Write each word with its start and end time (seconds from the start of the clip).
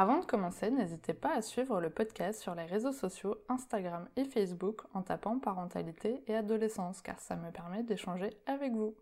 Avant 0.00 0.20
de 0.20 0.24
commencer, 0.24 0.70
n'hésitez 0.70 1.12
pas 1.12 1.34
à 1.34 1.42
suivre 1.42 1.80
le 1.80 1.90
podcast 1.90 2.40
sur 2.40 2.54
les 2.54 2.66
réseaux 2.66 2.92
sociaux 2.92 3.34
Instagram 3.48 4.08
et 4.14 4.24
Facebook 4.24 4.82
en 4.94 5.02
tapant 5.02 5.40
parentalité 5.40 6.22
et 6.28 6.36
adolescence 6.36 7.02
car 7.02 7.18
ça 7.18 7.34
me 7.34 7.50
permet 7.50 7.82
d'échanger 7.82 8.30
avec 8.46 8.74
vous. 8.74 8.94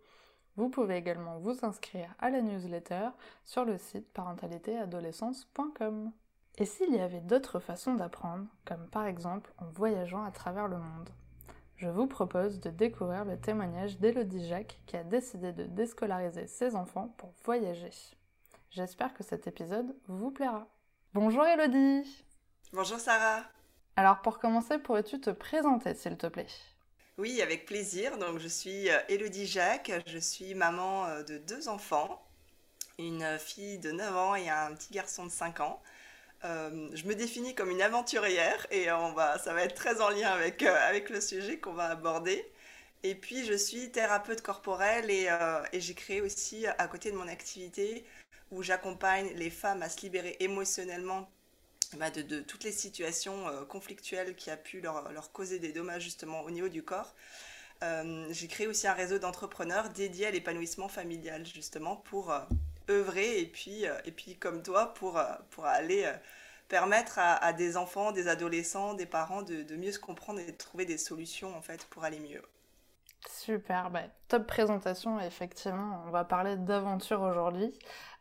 Vous 0.56 0.70
pouvez 0.70 0.96
également 0.96 1.36
vous 1.36 1.66
inscrire 1.66 2.14
à 2.18 2.30
la 2.30 2.40
newsletter 2.40 3.10
sur 3.44 3.66
le 3.66 3.76
site 3.76 4.10
parentalitéadolescence.com. 4.14 6.12
Et 6.56 6.64
s'il 6.64 6.94
y 6.94 7.00
avait 7.00 7.20
d'autres 7.20 7.60
façons 7.60 7.92
d'apprendre, 7.92 8.46
comme 8.64 8.88
par 8.88 9.04
exemple 9.04 9.52
en 9.58 9.66
voyageant 9.66 10.24
à 10.24 10.30
travers 10.30 10.66
le 10.66 10.78
monde 10.78 11.10
Je 11.76 11.88
vous 11.88 12.06
propose 12.06 12.58
de 12.58 12.70
découvrir 12.70 13.26
le 13.26 13.38
témoignage 13.38 13.98
d'Elodie 13.98 14.48
Jacques 14.48 14.80
qui 14.86 14.96
a 14.96 15.04
décidé 15.04 15.52
de 15.52 15.64
déscolariser 15.64 16.46
ses 16.46 16.74
enfants 16.74 17.14
pour 17.18 17.34
voyager. 17.44 17.90
J'espère 18.70 19.12
que 19.12 19.24
cet 19.24 19.46
épisode 19.46 19.94
vous 20.08 20.30
plaira. 20.30 20.66
Bonjour 21.14 21.44
Elodie 21.46 22.24
Bonjour 22.72 23.00
Sarah 23.00 23.42
Alors 23.96 24.22
pour 24.22 24.38
commencer, 24.38 24.78
pourrais-tu 24.78 25.20
te 25.20 25.30
présenter 25.30 25.94
s'il 25.94 26.16
te 26.16 26.26
plaît? 26.28 26.46
Oui, 27.18 27.40
avec 27.42 27.66
plaisir. 27.66 28.18
Donc 28.18 28.38
je 28.38 28.48
suis 28.48 28.90
euh, 28.90 28.98
Elodie 29.08 29.46
Jacques, 29.46 29.90
je 30.06 30.18
suis 30.18 30.54
maman 30.54 31.06
euh, 31.06 31.22
de 31.22 31.38
deux 31.38 31.68
enfants, 31.68 32.22
une 32.98 33.38
fille 33.38 33.78
de 33.78 33.92
9 33.92 34.16
ans 34.16 34.34
et 34.34 34.48
un 34.50 34.74
petit 34.74 34.92
garçon 34.92 35.24
de 35.26 35.30
5 35.30 35.60
ans. 35.60 35.82
Euh, 36.44 36.88
je 36.94 37.04
me 37.06 37.14
définis 37.14 37.54
comme 37.54 37.70
une 37.70 37.82
aventurière 37.82 38.66
et 38.70 38.90
on 38.92 39.12
va, 39.12 39.38
ça 39.38 39.54
va 39.54 39.62
être 39.62 39.74
très 39.74 40.00
en 40.02 40.10
lien 40.10 40.28
avec, 40.30 40.62
avec 40.62 41.10
le 41.10 41.20
sujet 41.20 41.58
qu'on 41.58 41.72
va 41.74 41.86
aborder. 41.86 42.44
Et 43.02 43.14
puis 43.14 43.44
je 43.46 43.54
suis 43.54 43.90
thérapeute 43.92 44.42
corporelle 44.42 45.10
et, 45.10 45.28
et 45.72 45.80
j'ai 45.80 45.94
créé 45.94 46.20
aussi 46.20 46.66
à 46.66 46.88
côté 46.88 47.10
de 47.12 47.16
mon 47.16 47.28
activité 47.28 48.04
où 48.50 48.62
j'accompagne 48.62 49.30
les 49.34 49.50
femmes 49.50 49.82
à 49.82 49.88
se 49.88 50.00
libérer 50.02 50.36
émotionnellement 50.40 51.28
bah, 51.96 52.10
de, 52.10 52.40
toutes 52.40 52.64
les 52.64 52.72
situations 52.72 53.48
euh, 53.48 53.64
conflictuelles 53.64 54.34
qui 54.34 54.50
a 54.50 54.56
pu 54.56 54.80
leur, 54.80 55.32
causer 55.32 55.58
des 55.58 55.72
dommages 55.72 56.02
justement 56.02 56.42
au 56.42 56.50
niveau 56.50 56.68
du 56.68 56.82
corps. 56.82 57.14
Euh, 57.82 58.26
j'ai 58.30 58.48
créé 58.48 58.66
aussi 58.66 58.86
un 58.88 58.92
réseau 58.92 59.18
d'entrepreneurs 59.18 59.90
dédié 59.90 60.26
à 60.26 60.30
l'épanouissement 60.30 60.88
familial 60.88 61.46
justement 61.46 61.96
pour 61.96 62.32
euh, 62.32 62.40
œuvrer 62.90 63.40
et 63.40 63.46
puis, 63.46 63.84
et 64.04 64.12
puis 64.12 64.36
comme 64.36 64.62
toi 64.62 64.94
pour, 64.94 65.20
pour 65.50 65.66
aller 65.66 66.10
permettre 66.68 67.18
à, 67.18 67.52
des 67.52 67.76
enfants, 67.76 68.12
des 68.12 68.28
adolescents, 68.28 68.94
des 68.94 69.06
parents 69.06 69.42
de, 69.42 69.76
mieux 69.76 69.90
se 69.90 69.98
comprendre 69.98 70.38
et 70.38 70.52
de 70.52 70.56
trouver 70.56 70.84
des 70.84 70.98
solutions 70.98 71.56
en 71.56 71.62
fait 71.62 71.84
pour 71.86 72.04
aller 72.04 72.20
mieux. 72.20 72.42
Super, 73.28 73.90
bah, 73.90 74.02
top 74.28 74.46
présentation 74.46 75.20
effectivement. 75.20 76.04
On 76.06 76.10
va 76.10 76.24
parler 76.24 76.56
d'aventure 76.56 77.22
aujourd'hui. 77.22 77.76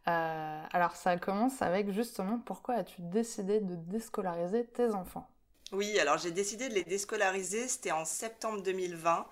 Euh, 0.07 0.63
alors 0.71 0.95
ça 0.95 1.17
commence 1.17 1.61
avec 1.61 1.91
justement 1.91 2.39
pourquoi 2.45 2.75
as-tu 2.75 3.01
décidé 3.01 3.59
de 3.59 3.75
déscolariser 3.75 4.65
tes 4.65 4.91
enfants? 4.93 5.27
Oui, 5.71 5.99
alors 5.99 6.17
j'ai 6.19 6.31
décidé 6.31 6.69
de 6.69 6.75
les 6.75 6.83
déscolariser, 6.83 7.67
c'était 7.67 7.91
en 7.91 8.05
septembre 8.05 8.61
2020, 8.61 9.27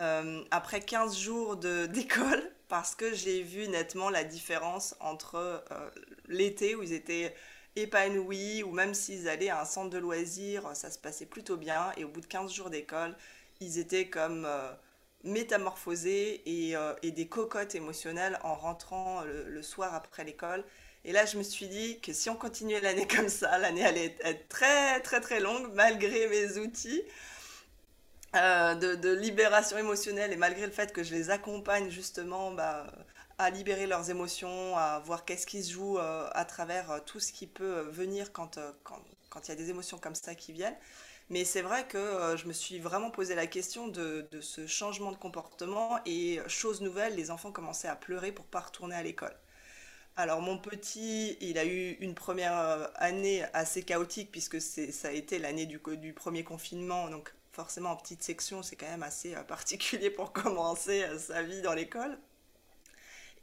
euh, 0.00 0.44
après 0.50 0.80
15 0.80 1.18
jours 1.18 1.56
d'école, 1.88 2.52
parce 2.68 2.94
que 2.94 3.12
j'ai 3.12 3.42
vu 3.42 3.68
nettement 3.68 4.10
la 4.10 4.24
différence 4.24 4.94
entre 5.00 5.36
euh, 5.36 5.90
l'été 6.28 6.76
où 6.76 6.82
ils 6.82 6.92
étaient 6.92 7.34
épanouis, 7.74 8.62
ou 8.62 8.70
même 8.72 8.94
s'ils 8.94 9.28
allaient 9.28 9.48
à 9.50 9.60
un 9.62 9.64
centre 9.64 9.90
de 9.90 9.98
loisirs, 9.98 10.70
ça 10.74 10.90
se 10.90 10.98
passait 10.98 11.26
plutôt 11.26 11.56
bien, 11.56 11.92
et 11.96 12.04
au 12.04 12.08
bout 12.08 12.20
de 12.20 12.26
15 12.26 12.52
jours 12.52 12.70
d'école, 12.70 13.16
ils 13.60 13.78
étaient 13.78 14.08
comme 14.08 14.46
métamorphosée 15.24 16.42
euh, 16.46 16.94
et, 17.02 17.10
des 17.10 17.26
cocottes 17.26 17.74
émotionnelles 17.74 18.38
en 18.42 18.54
rentrant 18.54 19.22
le, 19.22 19.62
soir 19.62 19.94
après 19.94 20.24
l'école. 20.24 20.64
Et 21.04 21.12
là, 21.12 21.26
je 21.26 21.36
me 21.36 21.42
suis 21.42 21.68
dit 21.68 22.00
que 22.00 22.12
si 22.12 22.30
on 22.30 22.36
continuait 22.36 22.80
l'année 22.80 23.06
comme 23.16 23.28
ça, 23.28 23.58
l'année 23.58 23.84
allait 23.84 24.16
être 24.22 24.48
très 24.48 25.00
très 25.00 25.20
très 25.20 25.40
longue 25.40 25.72
malgré 25.74 26.28
mes 26.28 26.58
outils. 26.58 27.02
Euh, 28.34 28.74
de, 28.74 29.12
libération 29.12 29.76
émotionnelle 29.76 30.32
et 30.32 30.36
malgré 30.36 30.64
le 30.64 30.72
fait 30.72 30.90
que 30.90 31.02
je 31.02 31.12
les 31.12 31.28
accompagne 31.28 31.90
justement 31.90 32.50
bah, 32.50 32.86
à 33.36 33.50
libérer 33.50 33.86
leurs 33.86 34.08
émotions, 34.08 34.74
à 34.78 35.00
voir 35.00 35.26
qu'est-ce 35.26 35.46
qui 35.46 35.62
se 35.62 35.72
joue 35.72 35.98
euh, 35.98 36.30
à 36.32 36.46
travers 36.46 37.04
tout 37.04 37.20
ce 37.20 37.30
qui 37.30 37.46
peut 37.46 37.82
venir 37.90 38.32
quand 38.32 38.56
il 38.56 38.62
quand, 39.28 39.48
y 39.48 39.52
a 39.52 39.54
des 39.54 39.68
émotions 39.68 39.98
comme 39.98 40.14
ça 40.14 40.34
qui 40.34 40.52
viennent. 40.52 40.76
Mais 41.30 41.44
c'est 41.44 41.62
vrai 41.62 41.86
que 41.86 41.98
euh, 41.98 42.36
je 42.36 42.46
me 42.46 42.52
suis 42.52 42.78
vraiment 42.78 43.10
posé 43.10 43.34
la 43.34 43.46
question 43.46 43.88
de, 43.88 44.28
ce 44.40 44.66
changement 44.66 45.12
de 45.12 45.16
comportement 45.16 45.98
et 46.04 46.40
chose 46.46 46.80
nouvelle, 46.80 47.14
les 47.14 47.30
enfants 47.30 47.52
commençaient 47.52 47.88
à 47.88 47.96
pleurer 47.96 48.32
pour 48.32 48.44
pas 48.44 48.60
retourner 48.60 48.94
à 48.94 49.02
l'école. 49.02 49.34
Alors 50.16 50.42
mon 50.42 50.58
petit, 50.58 51.38
il 51.40 51.56
a 51.56 51.64
eu 51.64 51.92
une 52.00 52.14
première 52.14 52.58
euh, 52.58 52.86
année 52.96 53.44
assez 53.54 53.82
chaotique 53.82 54.30
puisque 54.30 54.60
ça 54.60 55.08
a 55.08 55.12
été 55.12 55.38
l'année 55.38 55.64
du, 55.64 55.78
premier 56.12 56.44
confinement, 56.44 57.08
donc 57.08 57.32
forcément 57.52 57.92
en 57.92 57.96
petite 57.96 58.22
section, 58.22 58.62
c'est 58.62 58.76
quand 58.76 58.88
même 58.88 59.02
assez 59.02 59.34
euh, 59.34 59.42
particulier 59.44 60.10
pour 60.10 60.32
commencer 60.32 61.06
sa 61.18 61.42
vie 61.42 61.62
dans 61.62 61.74
l'école. 61.74 62.18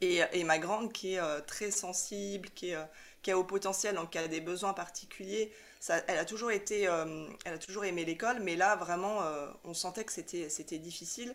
Et, 0.02 0.44
ma 0.44 0.58
grande 0.58 0.94
qui 0.94 1.16
est 1.16 1.40
très 1.42 1.70
sensible, 1.70 2.48
qui 2.54 2.72
a 2.72 3.38
au 3.38 3.44
potentiel, 3.44 3.96
donc 3.96 4.10
qui 4.10 4.18
a 4.18 4.28
des 4.28 4.40
besoins 4.40 4.72
particuliers, 4.72 5.52
elle 5.88 6.18
a 6.18 6.24
toujours 6.24 6.50
été, 6.50 6.86
euh, 6.88 7.26
elle 7.44 7.54
a 7.54 7.58
toujours 7.58 7.84
aimé 7.84 8.04
l'école, 8.04 8.40
mais 8.40 8.56
là 8.56 8.76
vraiment, 8.76 9.22
euh, 9.22 9.48
on 9.64 9.74
sentait 9.74 10.04
que 10.04 10.12
c'était, 10.12 10.48
c'était 10.50 10.78
difficile. 10.78 11.34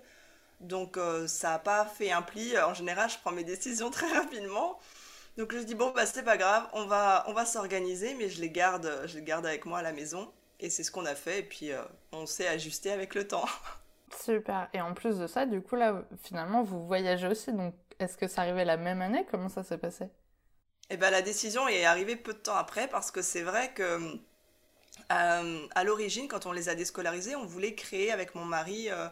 Donc 0.61 0.97
euh, 0.97 1.27
ça 1.27 1.51
n'a 1.51 1.59
pas 1.59 1.85
fait 1.85 2.11
un 2.11 2.21
pli. 2.21 2.57
En 2.59 2.73
général, 2.73 3.09
je 3.09 3.17
prends 3.19 3.31
mes 3.31 3.43
décisions 3.43 3.89
très 3.91 4.11
rapidement. 4.11 4.79
Donc 5.37 5.53
je 5.53 5.59
dis 5.59 5.75
bon 5.75 5.91
bah 5.91 6.05
c'est 6.05 6.23
pas 6.23 6.37
grave, 6.37 6.65
on 6.73 6.85
va, 6.85 7.25
on 7.27 7.33
va 7.33 7.45
s'organiser, 7.45 8.13
mais 8.13 8.29
je 8.29 8.39
les 8.39 8.49
garde, 8.49 9.03
je 9.05 9.15
les 9.15 9.23
garde 9.23 9.45
avec 9.45 9.65
moi 9.65 9.79
à 9.79 9.81
la 9.81 9.91
maison. 9.91 10.31
Et 10.59 10.69
c'est 10.69 10.83
ce 10.83 10.91
qu'on 10.91 11.05
a 11.05 11.15
fait. 11.15 11.39
Et 11.39 11.43
puis 11.43 11.71
on 12.13 12.25
s'est 12.25 12.47
ajusté 12.47 12.91
avec 12.91 13.15
le 13.15 13.27
temps. 13.27 13.45
Super. 14.23 14.69
Et 14.73 14.79
en 14.79 14.93
plus 14.93 15.17
de 15.17 15.27
ça, 15.27 15.45
du 15.45 15.61
coup 15.61 15.75
là, 15.75 16.03
finalement, 16.23 16.63
vous 16.63 16.85
voyagez 16.85 17.27
aussi. 17.27 17.51
Donc 17.51 17.73
est-ce 17.99 18.15
que 18.15 18.27
ça 18.27 18.41
arrivait 18.41 18.63
la 18.63 18.77
même 18.77 19.01
année? 19.01 19.25
Comment 19.29 19.49
ça 19.49 19.63
s'est 19.63 19.77
passé? 19.77 20.05
Eh 20.91 20.97
ben 20.97 21.09
la 21.09 21.23
décision 21.23 21.67
est 21.67 21.83
arrivée 21.83 22.15
peu 22.15 22.33
de 22.33 22.37
temps 22.37 22.55
après 22.55 22.87
parce 22.87 23.09
que 23.09 23.23
c'est 23.23 23.41
vrai 23.41 23.73
que 23.73 24.19
euh, 25.11 25.67
à 25.75 25.83
l'origine, 25.83 26.27
quand 26.27 26.45
on 26.45 26.51
les 26.51 26.69
a 26.69 26.75
déscolarisés, 26.75 27.35
on 27.35 27.45
voulait 27.45 27.75
créer 27.75 28.11
avec 28.11 28.35
mon 28.35 28.45
mari 28.45 28.89
euh, 28.89 29.07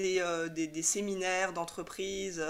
euh, 0.00 0.48
des, 0.48 0.82
séminaires 0.82 1.52
d'entreprise. 1.52 2.44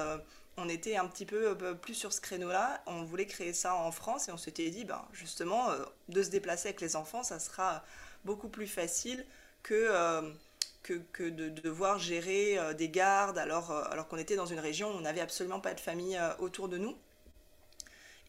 on 0.56 0.68
était 0.68 0.96
un 0.96 1.06
petit 1.06 1.26
peu 1.26 1.56
plus 1.76 1.94
sur 1.94 2.12
ce 2.12 2.20
créneau-là. 2.20 2.82
On 2.86 3.02
voulait 3.02 3.26
créer 3.26 3.52
ça 3.52 3.74
en 3.74 3.92
France 3.92 4.28
et 4.28 4.32
on 4.32 4.36
s'était 4.36 4.70
dit, 4.70 4.84
ben, 4.84 5.04
justement, 5.12 5.68
de 6.08 6.22
se 6.22 6.30
déplacer 6.30 6.68
avec 6.68 6.80
les 6.80 6.96
enfants, 6.96 7.22
ça 7.22 7.38
sera 7.38 7.84
beaucoup 8.24 8.48
plus 8.48 8.66
facile 8.66 9.24
que, 9.62 10.32
de, 10.88 11.48
devoir 11.48 11.98
gérer 11.98 12.58
des 12.74 12.88
gardes 12.88 13.38
alors, 13.38 13.70
alors 13.70 14.08
qu'on 14.08 14.16
était 14.16 14.36
dans 14.36 14.46
une 14.46 14.60
région 14.60 14.90
où 14.90 14.94
on 14.94 15.00
n'avait 15.00 15.20
absolument 15.20 15.60
pas 15.60 15.74
de 15.74 15.80
famille 15.80 16.18
autour 16.38 16.68
de 16.68 16.78
nous. 16.78 16.96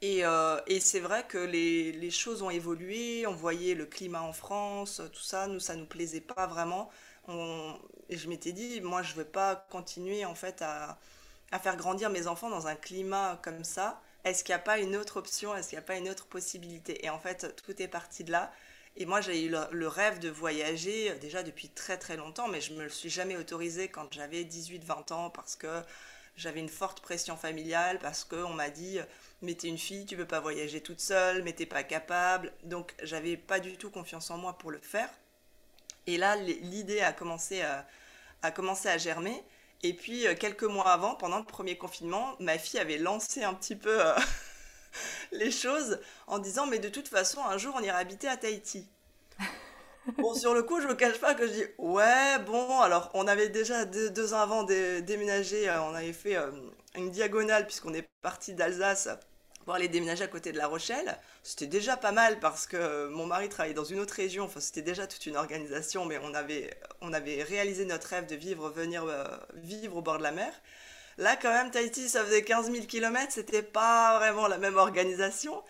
Euh, 0.04 0.62
et, 0.68 0.80
c'est 0.80 1.00
vrai 1.02 1.26
que 1.28 1.38
les, 1.38 2.12
choses 2.12 2.42
ont 2.42 2.50
évolué, 2.50 3.28
on 3.28 3.34
voyait 3.36 3.76
le 3.76 3.86
climat 3.86 4.22
en 4.22 4.34
France, 4.34 5.02
tout 5.12 5.22
ça, 5.22 5.48
nous, 5.48 5.60
ça 5.60 5.76
nous 5.76 5.86
plaisait 5.86 6.22
pas 6.22 6.48
vraiment. 6.48 6.90
et 8.10 8.18
je 8.18 8.30
m'étais 8.30 8.54
dit, 8.54 8.82
moi, 8.82 9.02
je 9.04 9.14
veux 9.16 9.26
pas 9.26 9.56
continuer 9.70 10.26
en 10.26 10.36
fait 10.36 10.62
à, 10.62 10.98
faire 11.62 11.76
grandir 11.78 12.10
mes 12.10 12.28
enfants 12.28 12.50
dans 12.50 12.68
un 12.68 12.76
climat 12.76 13.40
comme 13.44 13.64
ça. 13.64 14.02
Est-ce 14.24 14.44
qu'il 14.44 14.54
n'y 14.54 14.62
a 14.62 14.64
pas 14.64 14.80
une 14.80 14.96
autre 14.96 15.18
option? 15.18 15.56
Est-ce 15.56 15.70
qu'il 15.70 15.78
n'y 15.78 15.84
a 15.84 15.88
pas 15.88 15.98
une 15.98 16.10
autre 16.10 16.28
possibilité? 16.28 17.06
Et 17.06 17.10
en 17.10 17.20
fait, 17.20 17.56
tout 17.66 17.82
est 17.82 17.88
parti 17.88 18.24
de 18.24 18.32
là. 18.32 18.52
Et 18.98 19.06
moi, 19.06 19.22
j'ai 19.22 19.46
eu 19.46 19.50
le, 19.50 19.88
rêve 19.88 20.20
de 20.20 20.30
voyager 20.30 21.12
euh, 21.12 21.18
déjà 21.20 21.44
depuis 21.44 21.70
très 21.70 21.98
très 21.98 22.18
longtemps, 22.18 22.48
mais 22.48 22.62
je 22.62 22.74
me 22.74 22.84
le 22.84 22.90
suis 22.90 23.10
jamais 23.10 23.38
autorisé 23.38 23.88
quand 23.90 24.14
j'avais 24.14 24.44
18-20 24.44 25.14
ans 25.14 25.30
parce 25.30 25.56
que 25.56 25.82
j'avais 26.36 26.60
une 26.60 26.70
forte 26.70 27.02
pression 27.02 27.38
familiale 27.38 28.00
parce 28.00 28.24
qu'on 28.24 28.54
m'a 28.54 28.70
dit 28.70 29.00
mais 29.42 29.54
t'es 29.54 29.68
une 29.68 29.78
fille, 29.78 30.06
tu 30.06 30.18
peux 30.18 30.26
pas 30.26 30.40
voyager 30.40 30.82
toute 30.82 31.00
seule, 31.00 31.44
mais 31.44 31.54
t'es 31.54 31.66
pas 31.66 31.84
capable. 31.84 32.52
Donc 32.64 32.94
j'avais 33.04 33.38
pas 33.38 33.60
du 33.60 33.78
tout 33.78 33.90
confiance 33.90 34.30
en 34.32 34.38
moi 34.38 34.58
pour 34.58 34.72
le 34.72 34.80
faire. 34.80 35.10
Et 36.08 36.18
là, 36.18 36.36
l'idée 36.36 37.02
a 37.02 37.14
commencé 37.14 37.62
à, 37.62 37.88
a 38.42 38.52
commencé 38.52 38.90
à 38.90 38.98
germer. 38.98 39.44
Et 39.84 39.94
puis 39.94 40.28
euh, 40.28 40.36
quelques 40.36 40.64
mois 40.64 40.92
avant, 40.92 41.16
pendant 41.16 41.38
le 41.40 41.46
premier 41.46 41.78
confinement, 41.78 42.36
ma 42.40 42.58
fille 42.58 42.80
avait 42.80 42.98
lancé 42.98 43.44
un 43.44 43.54
petit 43.54 43.76
peu 43.76 44.06
euh, 44.06 44.14
les 45.32 45.52
choses 45.52 46.00
en 46.28 46.40
disant 46.40 46.66
mais 46.66 46.80
de 46.80 46.90
toute 46.90 47.08
façon 47.08 47.42
un 47.46 47.58
jour 47.58 47.76
on 47.78 47.84
ira 47.84 47.98
habiter 47.98 48.28
à 48.28 48.36
Tahiti. 48.36 48.86
bon, 50.18 50.34
sur 50.34 50.54
le 50.54 50.64
coup, 50.64 50.82
je 50.82 50.88
me 50.88 50.96
cache 50.96 51.20
pas 51.20 51.34
que 51.34 51.48
je 51.48 51.54
dis 51.54 51.66
ouais, 51.78 52.40
bon, 52.46 52.82
alors 52.82 53.10
on 53.14 53.26
avait 53.26 53.48
déjà 53.48 53.86
deux, 53.86 54.34
ans 54.34 54.42
avant 54.42 54.64
déménagé, 54.64 55.70
on 55.70 55.96
avait 55.96 56.12
fait 56.12 56.36
une 56.96 57.10
diagonale 57.12 57.66
puisqu'on 57.66 57.94
est 57.94 58.06
parti 58.22 58.54
d'Alsace 58.54 59.08
pour 59.70 59.76
aller 59.76 59.88
déménager 59.88 60.24
à 60.24 60.28
côté 60.28 60.52
de 60.52 60.58
La 60.58 60.66
Rochelle. 60.66 61.16
C'était 61.44 61.68
déjà 61.68 61.96
pas 61.96 62.12
mal 62.12 62.40
parce 62.40 62.66
que 62.66 63.08
mon 63.10 63.28
mari 63.28 63.50
travaillait 63.50 63.76
dans 63.76 63.84
une 63.84 64.00
autre 64.00 64.16
région, 64.16 64.46
enfin 64.46 64.60
c'était 64.60 64.82
déjà 64.82 65.06
toute 65.06 65.28
une 65.28 65.38
organisation, 65.38 66.06
mais 66.06 66.18
on 66.24 66.34
avait, 66.34 66.76
on 67.02 67.14
avait 67.14 67.44
réalisé 67.44 67.86
notre 67.86 68.08
rêve 68.08 68.26
de 68.26 68.36
vivre, 68.36 68.72
venir 68.72 69.04
euh, 69.04 69.26
vivre 69.54 69.98
au 69.98 70.02
bord 70.02 70.18
de 70.18 70.24
la 70.24 70.32
mer. 70.32 70.52
Là 71.20 71.36
quand 71.36 71.52
même, 71.52 71.70
Tahiti, 71.70 72.10
ça 72.10 72.26
faisait 72.26 72.42
15 72.42 72.72
000 72.72 72.88
km, 72.88 73.32
c'était 73.32 73.62
pas 73.62 74.18
vraiment 74.18 74.48
la 74.48 74.58
même 74.58 74.78
organisation. 74.78 75.62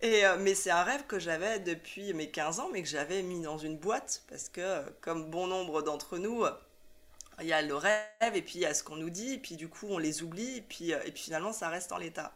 Et, 0.00 0.24
euh, 0.24 0.38
mais 0.40 0.54
c'est 0.54 0.70
un 0.70 0.82
rêve 0.82 1.04
que 1.06 1.18
j'avais 1.18 1.58
depuis 1.58 2.14
mes 2.14 2.30
15 2.30 2.60
ans, 2.60 2.70
mais 2.72 2.82
que 2.82 2.88
j'avais 2.88 3.20
mis 3.20 3.42
dans 3.42 3.58
une 3.58 3.76
boîte, 3.76 4.22
parce 4.30 4.48
que 4.48 4.80
comme 5.02 5.26
bon 5.26 5.48
nombre 5.48 5.82
d'entre 5.82 6.16
nous, 6.16 6.46
il 7.40 7.46
y 7.46 7.52
a 7.52 7.62
le 7.62 7.74
rêve, 7.74 8.00
et 8.34 8.42
puis 8.42 8.54
il 8.56 8.60
y 8.60 8.66
a 8.66 8.74
ce 8.74 8.82
qu'on 8.82 8.96
nous 8.96 9.10
dit, 9.10 9.34
et 9.34 9.38
puis 9.38 9.56
du 9.56 9.68
coup 9.68 9.86
on 9.90 9.98
les 9.98 10.22
oublie, 10.22 10.56
et 10.56 10.62
puis, 10.62 10.94
euh, 10.94 10.98
et 11.04 11.12
puis 11.12 11.24
finalement 11.24 11.52
ça 11.52 11.68
reste 11.68 11.92
en 11.92 11.98
l'état. 11.98 12.32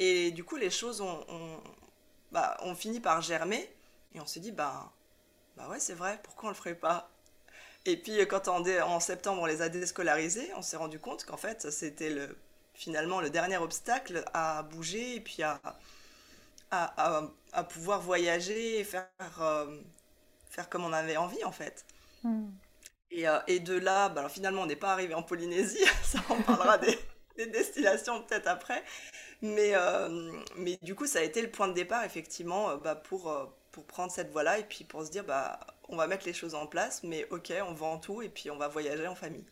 Et 0.00 0.30
du 0.30 0.44
coup, 0.44 0.56
les 0.56 0.70
choses 0.70 1.02
ont, 1.02 1.24
bah, 2.32 2.56
fini 2.74 3.00
par 3.00 3.20
germer. 3.20 3.70
Et 4.14 4.20
on 4.20 4.26
s'est 4.26 4.40
dit, 4.40 4.50
bah, 4.50 4.90
bah 5.56 5.68
ouais, 5.68 5.78
c'est 5.78 5.94
vrai, 5.94 6.18
pourquoi 6.24 6.48
on 6.48 6.52
le 6.52 6.56
ferait 6.56 6.74
pas? 6.74 7.10
Et 7.84 7.98
puis, 7.98 8.18
quand 8.26 8.48
en, 8.48 8.66
en, 8.66 8.98
septembre, 8.98 9.42
on 9.42 9.46
les 9.46 9.60
a 9.62 9.68
déscolarisés, 9.68 10.50
on 10.56 10.62
s'est 10.62 10.78
rendu 10.78 10.98
compte 10.98 11.24
qu'en 11.26 11.36
fait, 11.36 11.70
c'était 11.70 12.08
le, 12.08 12.36
finalement 12.74 13.20
le 13.20 13.28
dernier 13.28 13.58
obstacle 13.58 14.24
à 14.32 14.62
bouger 14.62 15.16
et 15.16 15.20
puis 15.20 15.42
à, 15.42 15.60
à, 16.70 17.22
à, 17.52 17.64
pouvoir 17.64 18.00
voyager 18.00 18.80
et 18.80 18.84
faire, 18.84 19.06
euh, 19.40 19.80
faire 20.48 20.70
comme 20.70 20.84
on 20.84 20.94
avait 20.94 21.18
envie, 21.18 21.44
en 21.44 21.52
fait. 21.52 21.84
Hmm. 22.22 22.48
Et, 23.10 23.28
euh, 23.28 23.38
et, 23.48 23.60
de 23.60 23.74
là, 23.74 24.08
bah, 24.08 24.20
alors 24.20 24.30
finalement, 24.30 24.62
on 24.62 24.66
n'est 24.66 24.76
pas 24.76 24.92
arrivé 24.94 25.12
en 25.12 25.22
Polynésie, 25.22 25.84
ça 26.04 26.20
on 26.30 26.40
parlera 26.40 26.78
des, 26.78 26.98
des 27.44 27.50
destinations 27.50 28.22
peut-être 28.22 28.48
après. 28.48 28.82
Mais, 29.42 29.72
euh, 29.74 30.32
mais 30.56 30.78
du 30.82 30.94
coup, 30.94 31.06
ça 31.06 31.20
a 31.20 31.22
été 31.22 31.40
le 31.42 31.50
point 31.50 31.68
de 31.68 31.72
départ, 31.72 32.04
effectivement, 32.04 32.70
euh, 32.70 32.76
bah, 32.76 32.94
pour, 32.94 33.30
euh, 33.30 33.46
pour 33.72 33.84
prendre 33.84 34.12
cette 34.12 34.30
voie-là 34.30 34.58
et 34.58 34.64
puis 34.64 34.84
pour 34.84 35.04
se 35.04 35.10
dire, 35.10 35.24
bah, 35.24 35.60
on 35.88 35.96
va 35.96 36.06
mettre 36.06 36.26
les 36.26 36.32
choses 36.32 36.54
en 36.54 36.66
place, 36.66 37.02
mais 37.02 37.26
ok, 37.30 37.52
on 37.66 37.72
vend 37.72 37.98
tout 37.98 38.22
et 38.22 38.28
puis 38.28 38.50
on 38.50 38.56
va 38.56 38.68
voyager 38.68 39.06
en 39.06 39.14
famille. 39.14 39.44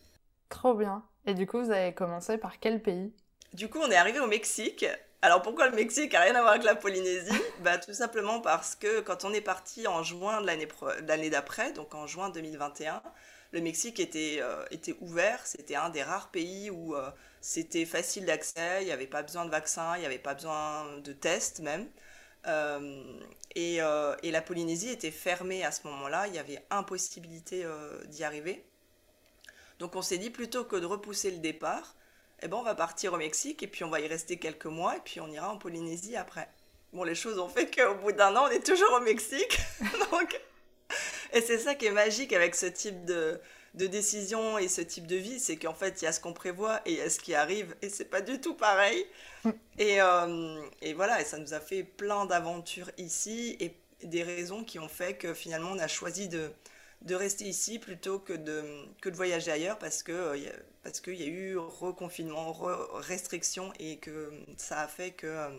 Trop 0.49 0.73
bien. 0.73 1.03
Et 1.25 1.33
du 1.33 1.47
coup, 1.47 1.59
vous 1.63 1.71
avez 1.71 1.93
commencé 1.93 2.37
par 2.37 2.59
quel 2.59 2.81
pays? 2.81 3.11
Du 3.53 3.69
coup, 3.69 3.79
on 3.79 3.89
est 3.89 3.95
arrivé 3.95 4.19
au 4.19 4.27
Mexique. 4.27 4.85
Alors 5.21 5.41
pourquoi 5.41 5.67
le 5.67 5.75
Mexique 5.75 6.13
a 6.13 6.21
rien 6.21 6.35
à 6.35 6.39
voir 6.41 6.51
avec 6.51 6.63
la 6.63 6.75
Polynésie? 6.75 7.31
Bah 7.59 7.77
tout 7.77 7.93
simplement 7.93 8.39
parce 8.39 8.75
que 8.75 9.01
quand 9.01 9.25
on 9.25 9.33
est 9.33 9.41
parti 9.41 9.85
en 9.85 10.01
juin 10.01 10.39
de 10.41 10.47
l'année 11.07 11.29
d'après, 11.29 11.73
donc 11.73 11.93
en 11.93 12.07
juin 12.07 12.29
2021, 12.29 13.01
le 13.51 13.61
Mexique 13.61 13.99
était, 13.99 14.41
était 14.71 14.95
ouvert. 15.01 15.45
C'était 15.45 15.75
un 15.75 15.89
des 15.89 16.03
rares 16.03 16.29
pays 16.29 16.69
où 16.69 16.95
c'était 17.41 17.85
facile 17.85 18.25
d'accès, 18.25 18.81
il 18.81 18.85
n'y 18.85 18.91
avait 18.91 19.07
pas 19.07 19.23
besoin 19.23 19.45
de 19.45 19.49
vaccin, 19.49 19.95
il 19.95 20.01
n'y 20.01 20.05
avait 20.05 20.19
pas 20.19 20.33
besoin 20.33 20.97
de 20.97 21.13
tests 21.13 21.59
même. 21.59 21.87
Euh, 22.47 23.19
euh, 23.57 24.15
et, 24.23 24.31
la 24.31 24.41
Polynésie 24.41 24.89
était 24.89 25.11
fermée 25.11 25.63
à 25.63 25.71
ce 25.71 25.85
moment-là, 25.87 26.27
il 26.27 26.35
y 26.35 26.39
avait 26.39 26.63
impossibilité 26.69 27.65
euh, 27.65 28.03
d'y 28.05 28.23
arriver. 28.23 28.63
Donc 29.79 29.95
on 29.95 30.01
s'est 30.01 30.17
dit 30.17 30.29
plutôt 30.29 30.65
que 30.65 30.75
de 30.75 30.85
repousser 30.85 31.31
le 31.31 31.37
départ, 31.37 31.95
eh 32.41 32.47
ben 32.47 32.57
on 32.57 32.63
va 32.63 32.75
partir 32.75 33.13
au 33.13 33.17
Mexique 33.17 33.63
et 33.63 33.67
puis 33.67 33.83
on 33.83 33.89
va 33.89 33.99
y 33.99 34.07
rester 34.07 34.37
quelques 34.37 34.65
mois 34.65 34.97
et 34.97 35.01
puis 35.01 35.19
on 35.19 35.27
ira 35.27 35.51
en 35.51 35.57
Polynésie 35.57 36.15
après. 36.15 36.49
Bon, 36.91 37.03
les 37.03 37.15
choses 37.15 37.39
ont 37.39 37.49
fait 37.49 37.73
qu'au 37.73 37.95
bout 37.95 38.11
d'un 38.11 38.35
an, 38.35 38.45
on 38.45 38.49
est 38.49 38.65
toujours 38.65 38.91
au 38.93 39.01
Mexique. 39.01 39.59
Donc... 40.11 40.39
Et 41.33 41.41
c'est 41.41 41.59
ça 41.59 41.75
qui 41.75 41.85
est 41.85 41.91
magique 41.91 42.33
avec 42.33 42.55
ce 42.55 42.65
type 42.65 43.05
de, 43.05 43.39
de 43.75 43.87
décision 43.87 44.57
et 44.57 44.67
ce 44.67 44.81
type 44.81 45.07
de 45.07 45.15
vie, 45.15 45.39
c'est 45.39 45.57
qu'en 45.57 45.73
fait, 45.73 46.01
il 46.01 46.05
y 46.05 46.07
a 46.07 46.11
ce 46.11 46.19
qu'on 46.19 46.33
prévoit 46.33 46.81
et 46.85 46.91
il 46.93 46.97
y 46.97 47.01
a 47.01 47.09
ce 47.09 47.19
qui 47.19 47.35
arrive, 47.35 47.75
et 47.81 47.89
c'est 47.89 48.05
pas 48.05 48.21
du 48.21 48.41
tout 48.41 48.55
pareil. 48.55 49.05
Mm. 49.43 49.49
Et, 49.77 50.01
euh, 50.01 50.61
et, 50.81 50.93
voilà, 50.93 51.21
et 51.21 51.25
ça 51.25 51.37
nous 51.37 51.53
a 51.53 51.59
fait 51.59 51.83
plein 51.83 52.25
d'aventures 52.25 52.89
ici 52.97 53.57
et 53.59 53.75
des 54.03 54.23
raisons 54.23 54.63
qui 54.63 54.79
ont 54.79 54.89
fait 54.89 55.15
que 55.15 55.33
finalement, 55.33 55.71
on 55.71 55.79
a 55.79 55.87
choisi 55.87 56.27
de, 56.27 56.51
de 57.03 57.15
rester 57.15 57.45
ici 57.45 57.79
plutôt 57.79 58.19
que 58.19 58.33
de, 58.33 58.63
que 59.01 59.09
de 59.09 59.15
voyager 59.15 59.51
ailleurs 59.51 59.77
parce 59.77 60.03
que 60.03 60.11
euh, 60.11 60.37
parce 60.83 61.01
qu'il 61.01 61.15
y 61.15 61.23
a 61.23 61.27
eu 61.27 61.57
reconfinement, 61.57 62.53
restriction 62.93 63.73
et 63.79 63.97
que 63.97 64.31
ça 64.57 64.79
a 64.79 64.87
fait 64.87 65.11
que 65.11 65.27
euh, 65.27 65.49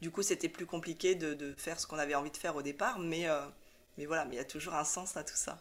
du 0.00 0.10
coup 0.12 0.22
c'était 0.22 0.48
plus 0.48 0.66
compliqué 0.66 1.16
de, 1.16 1.34
de, 1.34 1.52
faire 1.54 1.80
ce 1.80 1.86
qu'on 1.88 1.98
avait 1.98 2.14
envie 2.14 2.30
de 2.30 2.36
faire 2.36 2.54
au 2.54 2.62
départ, 2.62 3.00
mais, 3.00 3.26
mais 3.98 4.06
voilà, 4.06 4.24
mais 4.24 4.34
il 4.34 4.38
y 4.38 4.40
a 4.40 4.44
toujours 4.44 4.74
un 4.74 4.84
sens 4.84 5.16
à 5.16 5.24
tout 5.24 5.36
ça. 5.36 5.58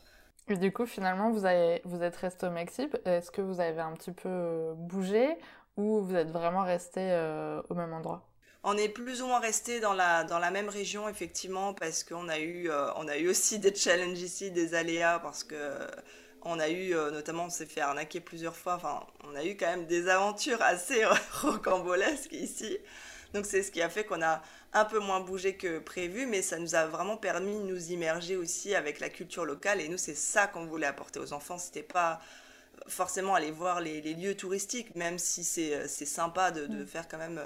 Et 0.48 0.58
du 0.58 0.72
coup, 0.72 0.86
finalement, 0.86 1.32
vous, 1.32 1.46
avez, 1.46 1.82
vous 1.86 2.04
êtes 2.04 2.16
resté 2.18 2.46
au 2.46 2.52
Mexique. 2.52 2.92
Est-ce 3.06 3.32
que 3.32 3.42
vous 3.42 3.60
avez 3.60 3.82
un 3.82 3.94
petit 3.94 4.12
peu 4.12 4.30
euh, 4.30 4.74
bougé 4.76 5.38
ou 5.76 6.02
vous 6.02 6.16
êtes 6.16 6.30
vraiment 6.30 6.64
resté 6.64 7.00
euh, 7.02 7.62
au 7.70 7.74
même 7.74 7.94
endroit? 7.94 8.28
On 8.64 8.78
est 8.78 8.90
plus 8.90 9.22
ou 9.22 9.28
moins 9.28 9.40
resté 9.40 9.80
dans 9.80 9.94
la, 9.94 10.24
dans 10.24 10.40
la 10.40 10.52
même 10.52 10.70
région, 10.70 11.10
effectivement, 11.10 11.74
parce 11.74 12.04
qu'on 12.04 12.30
a, 12.30 12.40
eu, 12.40 12.70
euh, 12.70 12.92
on 12.96 13.08
a 13.08 13.18
eu 13.18 13.28
aussi 13.28 13.60
des 13.60 13.74
challenges 13.74 14.22
ici, 14.22 14.52
des 14.52 14.76
aléas, 14.76 15.20
parce 15.20 15.44
que 15.44 15.56
on 16.44 16.60
a 16.60 16.70
eu, 16.70 16.94
notamment, 17.12 17.46
on 17.46 17.50
s'est 17.50 17.66
fait 17.66 17.82
arnaquer 17.82 18.20
plusieurs 18.20 18.56
fois. 18.56 18.76
Enfin, 18.76 19.04
on 19.24 19.36
a 19.36 19.44
eu 19.44 19.58
quand 19.58 19.66
même 19.66 19.88
des 19.88 20.08
aventures 20.10 20.62
assez 20.62 21.04
rocambolesques 21.42 22.34
ici. 22.34 22.78
Donc, 23.34 23.48
c'est 23.48 23.64
ce 23.64 23.72
qui 23.72 23.82
a 23.82 23.90
fait 23.90 24.04
qu'on 24.04 24.22
a 24.22 24.44
un 24.76 24.84
peu 24.84 25.00
moins 25.00 25.22
bougé 25.22 25.56
que 25.56 25.80
prévu, 25.80 26.26
mais 26.26 26.42
ça 26.42 26.60
nous 26.60 26.76
a 26.76 26.86
vraiment 26.86 27.16
permis 27.16 27.56
de 27.56 27.64
nous 27.64 27.92
immerger 27.92 28.36
aussi 28.36 28.76
avec 28.76 29.00
la 29.00 29.10
culture 29.10 29.46
locale. 29.46 29.80
Et 29.80 29.88
nous, 29.88 29.98
c'est 29.98 30.16
ça 30.16 30.48
qu'on 30.48 30.66
voulait 30.66 30.86
apporter 30.86 31.18
aux 31.20 31.32
enfants. 31.32 31.58
C'était 31.58 31.82
pas 31.82 32.20
forcément 32.88 33.36
aller 33.36 33.52
voir 33.52 33.80
les, 33.80 34.02
lieux 34.02 34.36
touristiques, 34.36 34.94
même 34.94 35.18
si 35.18 35.46
c'est 35.46 35.88
sympa 35.88 36.52
de, 36.52 36.68
de, 36.68 36.84
mm. 36.84 36.88
faire 36.88 37.08
quand 37.08 37.18
même 37.18 37.42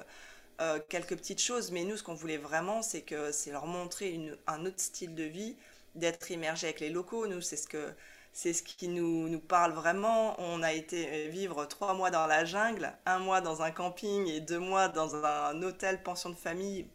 euh, 0.60 0.80
quelques 0.90 1.16
petites 1.16 1.40
choses. 1.40 1.72
Mais 1.72 1.84
nous, 1.84 1.98
ce 1.98 2.04
qu'on 2.04 2.16
voulait 2.16 2.38
vraiment, 2.38 2.81
c'est 2.81 3.02
que 3.02 3.31
c'est 3.31 3.52
leur 3.52 3.68
montrer 3.68 4.10
une, 4.10 4.36
un 4.48 4.66
autre 4.66 4.80
style 4.80 5.14
de 5.14 5.24
vie, 5.24 5.56
d'être 5.94 6.31
immergé 6.31 6.66
avec 6.66 6.80
les 6.80 6.90
locaux. 6.90 7.28
Nous, 7.28 7.42
c'est 7.42 7.58
ce 7.58 7.68
que 7.68 7.94
c'est 8.34 8.54
ce 8.54 8.64
qui 8.64 8.88
nous, 8.88 9.30
nous 9.30 9.40
parle 9.40 9.74
vraiment. 9.74 10.36
On 10.40 10.64
a 10.64 10.74
été 10.74 11.28
vivre 11.28 11.66
trois 11.66 11.94
mois 11.94 12.10
dans 12.10 12.26
la 12.26 12.44
jungle, 12.44 12.92
un 13.06 13.20
mois 13.20 13.42
dans 13.42 13.62
un 13.62 13.72
camping 13.72 14.28
et 14.28 14.40
deux 14.40 14.60
mois 14.60 14.88
dans 14.88 15.16
un 15.16 15.62
hôtel 15.62 16.02
pension 16.02 16.31
de 16.31 16.36
famille 16.36 16.88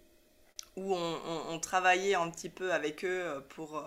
où 0.77 0.95
on, 0.95 1.59
travaillait 1.61 2.15
un 2.15 2.31
petit 2.31 2.49
peu 2.49 2.73
avec 2.73 3.05
eux 3.05 3.23
euh, 3.23 3.41
pour, 3.41 3.79
euh, 3.79 3.83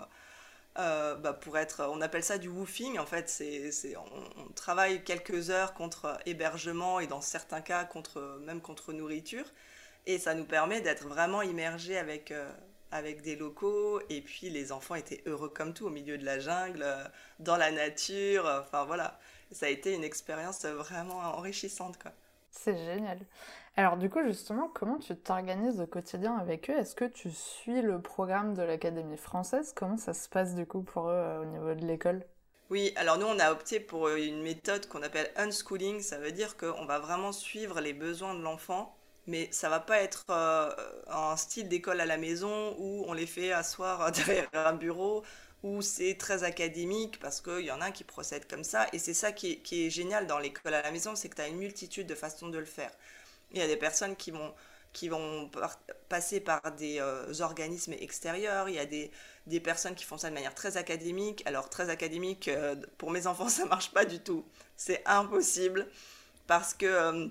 euh, 0.80 1.16
bah 1.16 1.34
pour 1.34 1.58
être, 1.58 1.88
on 1.92 2.02
appelle 2.02 2.24
ça 2.24 2.38
du 2.38 2.48
woofing 2.48 2.98
en 2.98 3.06
fait, 3.06 3.30
c'est, 3.30 3.96
on, 3.98 4.52
travaille 4.54 5.04
quelques 5.04 5.50
heures 5.50 5.74
contre 5.74 6.18
hébergement 6.26 7.00
et 7.00 7.08
dans 7.08 7.22
certains 7.22 7.62
cas 7.62 7.86
contre, 7.86 8.40
même 8.46 8.62
contre 8.62 8.94
nourriture. 8.94 9.46
Et 10.06 10.20
ça 10.20 10.34
nous 10.34 10.46
permet 10.46 10.80
d'être 10.80 11.06
vraiment 11.06 11.42
immergés 11.42 11.98
avec, 11.98 12.34
avec 12.92 13.22
des 13.22 13.36
locaux. 13.36 14.00
Et 14.10 14.22
puis 14.22 14.50
les 14.50 14.72
enfants 14.72 14.96
étaient 14.96 15.22
heureux 15.26 15.50
comme 15.50 15.74
tout 15.74 15.88
au 15.88 15.90
milieu 15.90 16.18
de 16.18 16.24
la 16.24 16.40
jungle, 16.40 16.86
dans 17.40 17.58
la 17.58 17.72
nature, 17.72 18.46
enfin 18.46 18.86
voilà, 18.86 19.20
ça 19.52 19.66
a 19.66 19.70
été 19.70 19.94
une 19.94 20.06
expérience 20.06 20.64
vraiment 20.64 21.18
enrichissante. 21.18 21.98
C'est 22.52 22.78
génial. 22.78 23.20
Alors 23.78 23.96
du 23.96 24.10
coup, 24.10 24.22
justement, 24.26 24.68
comment 24.74 24.98
tu 24.98 25.16
t'organises 25.16 25.80
au 25.80 25.88
quotidien 25.88 26.36
avec 26.36 26.70
eux? 26.70 26.74
Est-ce 26.78 26.96
que 26.96 27.06
tu 27.06 27.32
suis 27.32 27.82
le 27.82 28.02
programme 28.02 28.54
de 28.56 28.62
l'Académie 28.62 29.16
française? 29.16 29.72
Comment 29.74 29.96
ça 29.98 30.14
se 30.14 30.28
passe 30.28 30.54
du 30.54 30.66
coup 30.66 30.82
pour 30.84 31.08
eux 31.08 31.14
euh, 31.14 31.42
au 31.42 31.46
niveau 31.46 31.74
de 31.74 31.86
l'école? 31.86 32.26
Oui, 32.70 32.92
alors 32.98 33.18
nous 33.18 33.26
on 33.26 33.40
a 33.40 33.52
opté 33.52 33.80
pour 33.80 34.08
euh, 34.08 34.18
une 34.18 34.42
méthode 34.42 34.88
qu'on 34.88 35.02
appelle 35.02 35.32
unschooling, 35.38 36.02
ça 36.02 36.18
veut 36.18 36.32
dire 36.34 36.58
qu'on 36.58 36.86
va 36.86 37.00
vraiment 37.00 37.32
suivre 37.32 37.80
les 37.80 37.94
besoins 37.94 38.34
de 38.36 38.42
l'enfant, 38.42 38.94
mais 39.26 39.48
ça 39.52 39.70
va 39.70 39.80
pas 39.80 40.00
être 40.02 40.26
euh, 40.30 40.70
un 41.08 41.38
style 41.38 41.70
d'école 41.70 42.02
à 42.02 42.06
la 42.06 42.18
maison 42.18 42.76
où 42.78 43.06
on 43.08 43.14
les 43.14 43.26
fait 43.28 43.54
asseoir 43.54 44.12
derrière 44.14 44.50
un 44.54 44.74
bureau, 44.74 45.24
où 45.64 45.82
c'est 45.82 46.16
très 46.16 46.44
académique 46.44 47.20
parce 47.20 47.40
qu'il 47.42 47.62
y 47.66 47.72
en 47.72 47.80
a 47.82 47.92
qui 47.92 48.04
procèdent 48.04 48.48
comme 48.50 48.64
ça, 48.66 48.88
et 48.92 49.00
c'est 49.00 49.14
ça 49.14 49.32
qui 49.32 49.54
est, 49.54 49.56
qui 49.58 49.86
est 49.86 49.90
génial 49.90 50.28
dans 50.28 50.40
l'école 50.40 50.74
à 50.74 50.82
la 50.82 50.92
maison, 50.92 51.16
c'est 51.16 51.30
que 51.30 51.36
tu 51.36 51.42
as 51.42 51.48
une 51.48 51.58
multitude 51.58 52.08
de 52.08 52.16
façons 52.16 52.50
de 52.50 52.58
le 52.58 52.66
faire. 52.66 52.92
Il 53.52 53.60
y 53.60 53.62
a 53.62 53.68
des 53.68 53.78
personnes 53.78 54.16
qui 54.16 54.32
vont, 54.32 54.54
qui 54.94 55.10
vont 55.10 55.50
passer 56.10 56.40
par 56.40 56.62
des 56.78 57.00
euh, 57.00 57.32
organismes 57.42 57.94
extérieurs. 57.94 58.68
Il 58.70 58.76
y 58.76 58.80
a 58.80 58.86
des, 58.86 59.12
des, 59.46 59.60
personnes 59.60 59.96
qui 59.96 60.04
font 60.04 60.18
ça 60.18 60.30
de 60.30 60.34
manière 60.34 60.56
très 60.56 60.78
académique. 60.78 61.44
Alors, 61.46 61.70
très 61.70 61.90
académique, 61.90 62.48
euh, 62.48 62.76
pour 62.98 63.12
mes 63.12 63.28
enfants, 63.28 63.50
ça 63.58 63.66
marche 63.66 63.92
pas 63.92 64.06
du 64.06 64.20
tout. 64.20 64.46
C'est 64.76 65.04
impossible 65.06 65.88
parce 66.48 66.74
que 66.74 66.86
euh, 66.86 67.28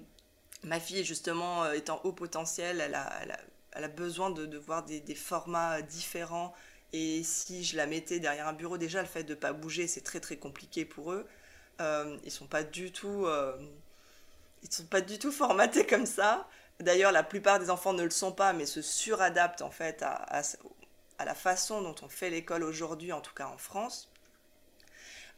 ma 0.62 0.80
fille, 0.80 1.04
justement, 1.04 1.70
étant 1.72 2.00
haut 2.04 2.12
potentiel, 2.12 2.80
elle 2.80 2.94
a, 2.94 3.12
elle 3.72 3.84
a, 3.84 3.88
besoin 3.88 4.30
de, 4.30 4.56
voir 4.58 4.84
des, 4.84 5.14
formats 5.14 5.82
différents. 5.82 6.54
Et 6.92 7.22
si 7.24 7.64
je 7.64 7.76
la 7.76 7.86
mettais 7.86 8.20
derrière 8.20 8.46
un 8.48 8.52
bureau, 8.52 8.78
déjà, 8.78 9.02
le 9.02 9.08
fait 9.08 9.24
de 9.24 9.34
ne 9.34 9.38
pas 9.38 9.52
bouger, 9.52 9.86
c'est 9.86 10.02
très 10.02 10.20
très 10.20 10.36
compliqué 10.36 10.84
pour 10.84 11.12
eux. 11.12 11.26
ils 11.80 12.30
sont 12.30 12.46
pas 12.46 12.62
du 12.62 12.92
tout 12.92 13.26
ils 14.66 14.74
sont 14.74 14.86
pas 14.86 15.00
du 15.00 15.18
tout 15.18 15.32
formatés 15.32 15.86
comme 15.86 16.06
ça. 16.06 16.48
D'ailleurs, 16.80 17.12
la 17.12 17.22
plupart 17.22 17.58
des 17.58 17.70
enfants 17.70 17.92
ne 17.92 18.02
le 18.02 18.10
sont 18.10 18.32
pas, 18.32 18.52
mais 18.52 18.66
se 18.66 18.82
suradaptent 18.82 19.62
en 19.62 19.70
fait 19.70 20.02
à, 20.02 20.42
la 21.24 21.34
façon 21.34 21.80
dont 21.80 21.94
on 22.02 22.08
fait 22.08 22.30
l'école 22.30 22.62
aujourd'hui, 22.62 23.12
en 23.12 23.20
tout 23.20 23.34
cas 23.34 23.46
en 23.46 23.58
France. 23.58 24.10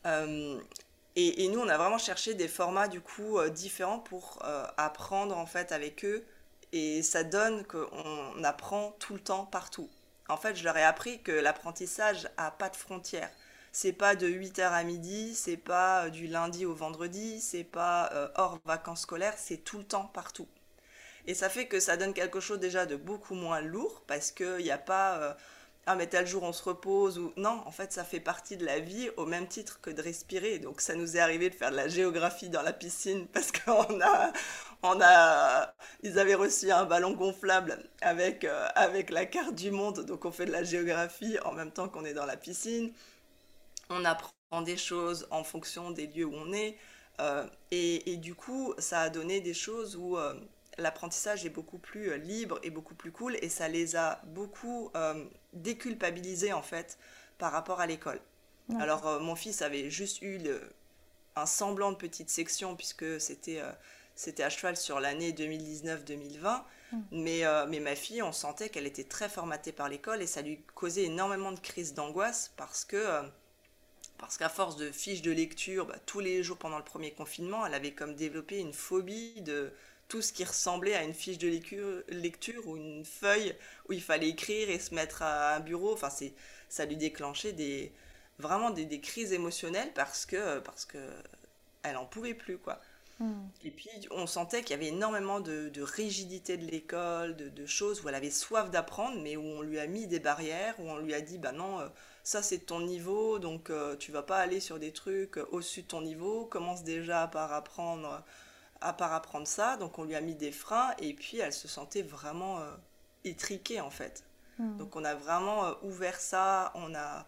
Et, 0.04 1.44
et, 1.44 1.48
nous, 1.48 1.60
on 1.60 1.68
a 1.68 1.76
vraiment 1.76 1.98
cherché 1.98 2.34
des 2.34 2.48
formats 2.48 2.88
du 2.88 3.00
coup 3.00 3.38
différents 3.50 3.98
pour 3.98 4.42
apprendre 4.76 5.36
en 5.36 5.46
fait 5.46 5.72
avec 5.72 6.04
eux. 6.04 6.24
Et 6.72 7.02
ça 7.02 7.24
donne 7.24 7.64
qu'on 7.64 8.44
apprend 8.44 8.92
tout 8.98 9.14
le 9.14 9.20
temps 9.20 9.46
partout. 9.46 9.88
En 10.28 10.36
fait, 10.36 10.56
je 10.56 10.64
leur 10.64 10.76
ai 10.76 10.84
appris 10.84 11.22
que 11.22 11.32
l'apprentissage 11.32 12.28
a 12.36 12.50
pas 12.50 12.68
de 12.68 12.76
frontières. 12.76 13.30
C'est 13.72 13.92
pas 13.92 14.16
de 14.16 14.28
8h 14.28 14.62
à 14.62 14.82
midi, 14.82 15.34
c'est 15.34 15.56
pas 15.56 16.06
euh, 16.06 16.10
du 16.10 16.26
lundi 16.26 16.64
au 16.66 16.74
vendredi, 16.74 17.40
c'est 17.40 17.64
pas 17.64 18.10
euh, 18.12 18.28
hors 18.36 18.58
vacances 18.64 19.02
scolaires, 19.02 19.34
c'est 19.36 19.58
tout 19.58 19.78
le 19.78 19.84
temps 19.84 20.10
partout. 20.14 20.48
Et 21.26 21.34
ça 21.34 21.50
fait 21.50 21.66
que 21.66 21.78
ça 21.78 21.96
donne 21.96 22.14
quelque 22.14 22.40
chose 22.40 22.58
déjà 22.58 22.86
de 22.86 22.96
beaucoup 22.96 23.34
moins 23.34 23.60
lourd 23.60 24.02
parce 24.06 24.30
qu'il 24.30 24.58
n'y 24.58 24.70
a 24.70 24.78
pas 24.78 25.18
euh, 25.18 25.34
ah 25.86 25.94
mais 25.94 26.06
tel 26.06 26.26
jour 26.26 26.42
on 26.42 26.52
se 26.52 26.62
repose 26.62 27.18
ou 27.18 27.32
non 27.36 27.62
en 27.66 27.70
fait 27.70 27.92
ça 27.92 28.04
fait 28.04 28.20
partie 28.20 28.56
de 28.56 28.64
la 28.64 28.78
vie 28.78 29.10
au 29.16 29.26
même 29.26 29.46
titre 29.46 29.80
que 29.82 29.90
de 29.90 30.00
respirer. 30.00 30.58
Donc 30.58 30.80
ça 30.80 30.94
nous 30.94 31.16
est 31.16 31.20
arrivé 31.20 31.50
de 31.50 31.54
faire 31.54 31.70
de 31.70 31.76
la 31.76 31.88
géographie 31.88 32.48
dans 32.48 32.62
la 32.62 32.72
piscine 32.72 33.26
parce 33.32 33.52
qu'on 33.52 34.00
a 34.00 34.32
on 34.82 34.98
a 35.02 35.74
ils 36.02 36.18
avaient 36.18 36.34
reçu 36.34 36.70
un 36.70 36.84
ballon 36.84 37.12
gonflable 37.12 37.78
avec 38.00 38.46
avec 38.74 39.10
la 39.10 39.26
carte 39.26 39.54
du 39.54 39.70
monde. 39.70 40.06
Donc 40.06 40.24
on 40.24 40.30
fait 40.32 40.46
de 40.46 40.52
la 40.52 40.64
géographie 40.64 41.38
en 41.44 41.52
même 41.52 41.70
temps 41.72 41.88
qu'on 41.88 42.04
est 42.06 42.14
dans 42.14 42.26
la 42.26 42.36
piscine 42.36 42.92
on 43.90 44.04
apprend 44.04 44.62
des 44.62 44.76
choses 44.76 45.26
en 45.30 45.44
fonction 45.44 45.90
des 45.90 46.06
lieux 46.06 46.24
où 46.24 46.34
on 46.34 46.52
est. 46.52 46.76
Euh, 47.20 47.46
et, 47.70 48.16
du 48.16 48.34
coup, 48.34 48.74
ça 48.78 49.02
a 49.02 49.10
donné 49.10 49.40
des 49.40 49.54
choses 49.54 49.96
où 49.96 50.16
euh, 50.16 50.34
l'apprentissage 50.78 51.44
est 51.44 51.50
beaucoup 51.50 51.78
plus 51.78 52.10
euh, 52.10 52.16
libre 52.16 52.60
et 52.62 52.70
beaucoup 52.70 52.94
plus 52.94 53.10
cool. 53.10 53.36
Et 53.42 53.48
ça 53.48 53.68
les 53.68 53.96
a 53.96 54.22
beaucoup 54.26 54.90
déculpabilisés, 55.52 56.52
en 56.52 56.62
fait, 56.62 56.98
par 57.38 57.52
rapport 57.52 57.80
à 57.80 57.86
l'école. 57.86 58.20
Alors, 58.78 59.20
mon 59.22 59.34
fils 59.34 59.62
avait 59.62 59.88
juste 59.88 60.20
eu 60.20 60.38
un 61.36 61.46
semblant 61.46 61.90
de 61.90 61.96
petite 61.96 62.28
section, 62.28 62.76
puisque 62.76 63.18
c'était 63.18 63.62
c'était 64.14 64.42
à 64.42 64.50
cheval 64.50 64.76
sur 64.76 65.00
l'année 65.00 65.32
2019-2020. 65.32 66.62
Mm. 66.92 66.98
Mais, 67.12 67.42
mais 67.68 67.80
ma 67.80 67.94
fille, 67.94 68.22
on 68.22 68.32
sentait 68.32 68.68
qu'elle 68.68 68.86
était 68.86 69.04
très 69.04 69.30
formatée 69.30 69.72
par 69.72 69.88
l'école 69.88 70.20
et 70.20 70.26
ça 70.26 70.42
lui 70.42 70.62
causait 70.74 71.04
énormément 71.04 71.52
de 71.52 71.60
crises 71.60 71.94
d'angoisse 71.94 72.52
parce 72.58 72.84
que 72.84 73.22
parce 74.18 74.36
qu'à 74.36 74.48
force 74.48 74.76
de 74.76 74.90
fiches 74.90 75.22
de 75.22 75.30
lecture, 75.30 75.86
bah, 75.86 75.96
tous 76.06 76.20
les 76.20 76.42
jours 76.42 76.58
pendant 76.58 76.78
le 76.78 76.84
premier 76.84 77.12
confinement, 77.12 77.64
elle 77.66 77.74
avait 77.74 77.92
comme 77.92 78.14
développé 78.14 78.58
une 78.58 78.72
phobie 78.72 79.40
de 79.42 79.72
tout 80.08 80.22
ce 80.22 80.32
qui 80.32 80.44
ressemblait 80.44 80.94
à 80.94 81.04
une 81.04 81.14
fiche 81.14 81.38
de 81.38 81.48
lecture, 81.48 82.66
ou 82.66 82.76
une 82.76 83.04
feuille 83.04 83.54
où 83.88 83.92
il 83.92 84.02
fallait 84.02 84.28
écrire 84.28 84.70
et 84.70 84.78
se 84.78 84.94
mettre 84.94 85.22
à 85.22 85.56
un 85.56 85.60
bureau. 85.60 85.92
Enfin, 85.92 86.10
c'est, 86.10 86.32
ça 86.68 86.86
lui 86.86 86.96
déclenchait 86.96 87.52
des, 87.52 87.92
vraiment 88.38 88.70
des, 88.70 89.00
crises 89.00 89.32
émotionnelles 89.32 89.92
parce 89.94 90.26
que, 90.26 90.60
parce 90.60 90.84
que 90.86 90.98
elle 91.82 91.96
en 91.96 92.06
pouvait 92.06 92.34
plus, 92.34 92.58
quoi. 92.58 92.80
Hmm. 93.20 93.48
Et 93.64 93.70
puis, 93.70 93.90
on 94.12 94.26
sentait 94.26 94.62
qu'il 94.62 94.70
y 94.70 94.74
avait 94.74 94.88
énormément 94.88 95.40
de, 95.40 95.70
rigidité 95.82 96.56
de 96.56 96.64
l'école, 96.64 97.36
de, 97.36 97.66
choses 97.66 98.02
où 98.02 98.08
elle 98.08 98.14
avait 98.14 98.30
soif 98.30 98.70
d'apprendre, 98.70 99.20
mais 99.20 99.36
où 99.36 99.42
on 99.42 99.62
lui 99.62 99.78
a 99.78 99.86
mis 99.86 100.06
des 100.06 100.20
barrières, 100.20 100.74
où 100.78 100.88
on 100.88 100.98
lui 100.98 101.14
a 101.14 101.20
dit, 101.20 101.38
bah 101.38 101.52
non, 101.52 101.80
euh, 101.80 101.88
ça 102.28 102.42
c'est 102.42 102.58
ton 102.58 102.80
niveau, 102.80 103.38
donc 103.38 103.70
euh, 103.70 103.96
tu 103.96 104.12
vas 104.12 104.22
pas 104.22 104.36
aller 104.36 104.60
sur 104.60 104.78
des 104.78 104.92
trucs 104.92 105.38
au-dessus 105.50 105.82
de 105.82 105.86
ton 105.86 106.02
niveau, 106.02 106.44
commence 106.44 106.84
déjà 106.84 107.26
par 107.26 107.54
apprendre, 107.54 108.22
à 108.82 108.92
par 108.92 109.14
apprendre 109.14 109.46
ça, 109.46 109.78
donc 109.78 109.98
on 109.98 110.04
lui 110.04 110.14
a 110.14 110.20
mis 110.20 110.34
des 110.34 110.52
freins, 110.52 110.92
et 110.98 111.14
puis 111.14 111.38
elle 111.38 111.54
se 111.54 111.68
sentait 111.68 112.02
vraiment 112.02 112.60
euh, 112.60 112.70
étriquée 113.24 113.80
en 113.80 113.90
fait. 113.90 114.24
Hmm. 114.58 114.76
Donc 114.76 114.94
on 114.94 115.04
a 115.04 115.14
vraiment 115.14 115.64
euh, 115.64 115.72
ouvert 115.82 116.20
ça, 116.20 116.70
on 116.74 116.94
a, 116.94 117.26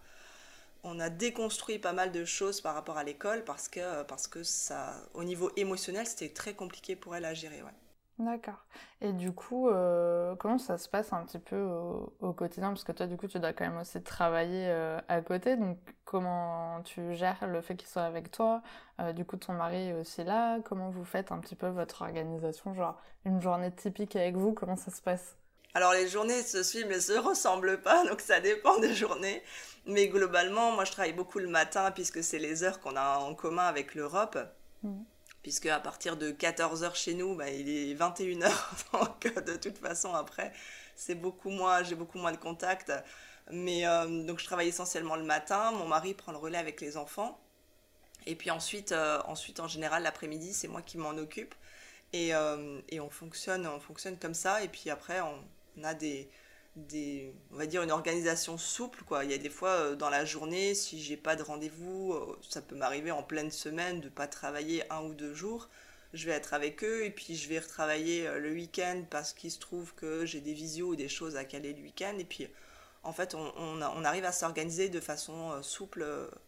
on 0.83 0.99
a 1.01 1.11
déconstruit 1.11 1.79
pas 1.79 1.93
mal 1.93 2.13
de 2.13 2.25
choses 2.25 2.61
par 2.61 2.75
rapport 2.75 2.99
à 2.99 3.05
l'école, 3.05 3.45
parce 3.45 3.69
que, 3.69 4.03
parce 4.05 4.27
que 4.27 4.43
ça, 4.43 4.95
au 5.15 5.25
niveau 5.25 5.51
émotionnel, 5.57 6.07
c'était 6.07 6.33
très 6.33 6.55
compliqué 6.55 6.97
pour 6.97 7.15
elle 7.17 7.25
à 7.25 7.35
gérer. 7.35 7.63
Ouais. 7.63 7.75
D'accord. 8.21 8.67
Et 9.01 9.13
du 9.15 9.33
coup, 9.33 9.69
euh, 9.71 10.37
comment 10.37 10.59
ça 10.59 10.77
se 10.77 10.89
passe 10.91 11.11
un 11.15 11.25
petit 11.25 11.39
peu 11.39 11.57
au, 12.21 12.33
quotidien? 12.35 12.69
Parce 12.69 12.85
que 12.85 12.93
toi, 12.93 13.07
du 13.07 13.17
coup, 13.17 13.27
tu 13.27 13.39
dois 13.41 13.55
quand 13.55 13.65
même 13.65 13.79
aussi 13.79 14.03
travailler 14.03 14.67
euh, 14.69 15.01
à 15.09 15.23
côté. 15.23 15.57
Donc, 15.57 15.79
comment 16.05 16.83
tu 16.83 17.15
gères 17.15 17.47
le 17.47 17.63
fait 17.63 17.77
qu'il 17.77 17.89
soit 17.89 18.03
avec 18.03 18.31
toi? 18.31 18.63
Euh, 19.01 19.15
Du 19.15 19.25
coup, 19.25 19.39
ton 19.39 19.55
mari 19.55 19.89
est 19.89 19.95
aussi 19.95 20.23
là. 20.23 20.59
Comment 20.65 20.91
vous 20.91 21.05
faites 21.05 21.33
un 21.33 21.39
petit 21.39 21.57
peu 21.57 21.69
votre 21.69 22.03
organisation? 22.03 22.75
Genre, 22.75 23.01
une 23.25 23.41
journée 23.41 23.73
typique 23.75 24.15
avec 24.17 24.37
vous, 24.37 24.53
comment 24.53 24.77
ça 24.77 24.91
se 24.91 25.01
passe? 25.01 25.40
Alors 25.75 25.93
les 25.93 26.09
journées 26.09 26.43
se 26.43 26.63
suivent 26.63 26.89
mais 26.89 27.01
se 27.01 27.13
ressemblent 27.13 27.81
pas, 27.81 28.05
donc 28.07 28.21
ça 28.21 28.41
dépend 28.41 28.79
des 28.79 28.95
journées. 28.95 29.43
Mais 29.87 30.09
globalement, 30.09 30.73
moi 30.73 30.85
je 30.85 30.93
travaille 30.93 31.13
beaucoup 31.13 31.39
le 31.39 31.49
matin 31.49 31.91
puisque 31.91 32.23
c'est 32.23 32.39
les 32.39 32.65
heures 32.65 32.81
qu'on 32.81 32.97
a 32.97 33.19
en 33.19 33.35
commun 33.35 33.67
avec 33.67 33.95
l'Europe. 33.95 34.39
Mmh 34.83 35.03
puisque 35.43 35.67
à 35.67 35.81
partir 35.81 36.17
de 36.17 36.31
14h 36.31 36.95
chez 36.95 37.15
nous, 37.15 37.35
bah, 37.35 37.51
il 37.51 37.69
est 37.69 37.95
21h, 37.95 38.51
donc 38.93 39.27
euh, 39.27 39.41
de 39.41 39.57
toute 39.57 39.79
façon 39.79 40.15
après, 40.15 40.53
c'est 40.97 41.15
beaucoup 41.15 41.51
moins, 41.51 41.83
j'ai 41.83 41.95
beaucoup 41.95 42.19
moins 42.19 42.33
de 42.33 42.37
contacts. 42.37 42.93
Mais 43.53 43.87
euh, 43.87 44.25
donc 44.27 44.39
je 44.39 44.45
travaille 44.45 44.69
essentiellement 44.69 45.17
le 45.17 45.25
matin, 45.25 45.73
mon 45.73 45.87
mari 45.87 46.15
prend 46.15 46.33
le 46.33 46.39
relais 46.39 46.59
avec 46.59 46.81
les 46.81 46.97
enfants, 46.97 47.41
et 48.27 48.37
puis 48.37 48.51
ensuite, 48.51 48.93
euh, 48.93 49.21
ensuite 49.27 49.59
en 49.59 49.67
général 49.67 50.05
l'après-midi, 50.05 50.53
c'est 50.55 50.69
moi 50.69 50.83
qui 50.83 50.99
m'en 50.99 51.11
occupe, 51.11 51.55
et, 52.13 52.33
et, 52.89 53.01
on 53.01 53.09
fonctionne, 53.09 53.69
on 53.69 53.79
fonctionne 53.79 54.19
comme 54.19 54.35
ça, 54.35 54.65
et 54.65 54.69
puis 54.69 54.91
après 54.91 55.21
on 55.21 55.39
a 55.83 55.95
des 55.95 56.31
des, 56.77 57.35
on 57.53 57.57
va 57.57 57.67
dire 57.67 57.83
une 57.83 57.91
organisation 57.91 58.59
souple 58.59 59.03
quoi. 59.05 59.25
Il 59.25 59.31
y 59.31 59.35
a 59.35 59.39
des 59.39 59.51
fois 59.51 59.71
euh, 59.71 59.97
dans 59.97 60.11
la 60.11 60.25
journée, 60.25 60.75
si 60.75 61.01
j'ai 61.01 61.17
pas 61.17 61.37
de 61.37 61.43
rendez-vous, 61.43 62.13
euh, 62.13 62.39
ça 62.49 62.63
peut 62.63 62.77
m'arriver 62.77 63.11
en 63.11 63.23
pleine 63.23 63.51
semaine 63.51 64.01
de 64.01 64.09
pas 64.09 64.27
travailler 64.27 64.91
un 64.93 65.03
ou 65.03 65.15
deux 65.15 65.35
jours. 65.35 65.69
Je 66.13 66.27
vais 66.27 66.33
être 66.33 66.55
avec 66.55 66.83
eux 66.83 67.05
et 67.05 67.11
puis 67.11 67.37
je 67.37 67.49
vais 67.49 67.59
retravailler 67.59 68.27
euh, 68.27 68.39
le 68.39 68.53
week-end 68.53 69.03
parce 69.11 69.33
qu'il 69.33 69.51
se 69.51 69.59
trouve 69.59 69.95
que 69.95 70.25
j'ai 70.27 70.41
des 70.41 70.55
visios 70.55 70.89
ou 70.91 70.97
des 70.97 71.09
choses 71.09 71.37
à 71.37 71.45
caler 71.45 71.73
le 71.73 71.83
week-end. 71.83 72.15
Et 72.19 72.25
puis 72.25 72.49
en 73.03 73.13
fait, 73.13 73.35
on, 73.35 73.53
on, 73.57 74.05
arrive 74.05 74.25
à 74.25 74.33
s'organiser 74.33 74.91
de 74.91 75.01
façon 75.01 75.63
souple 75.63 76.05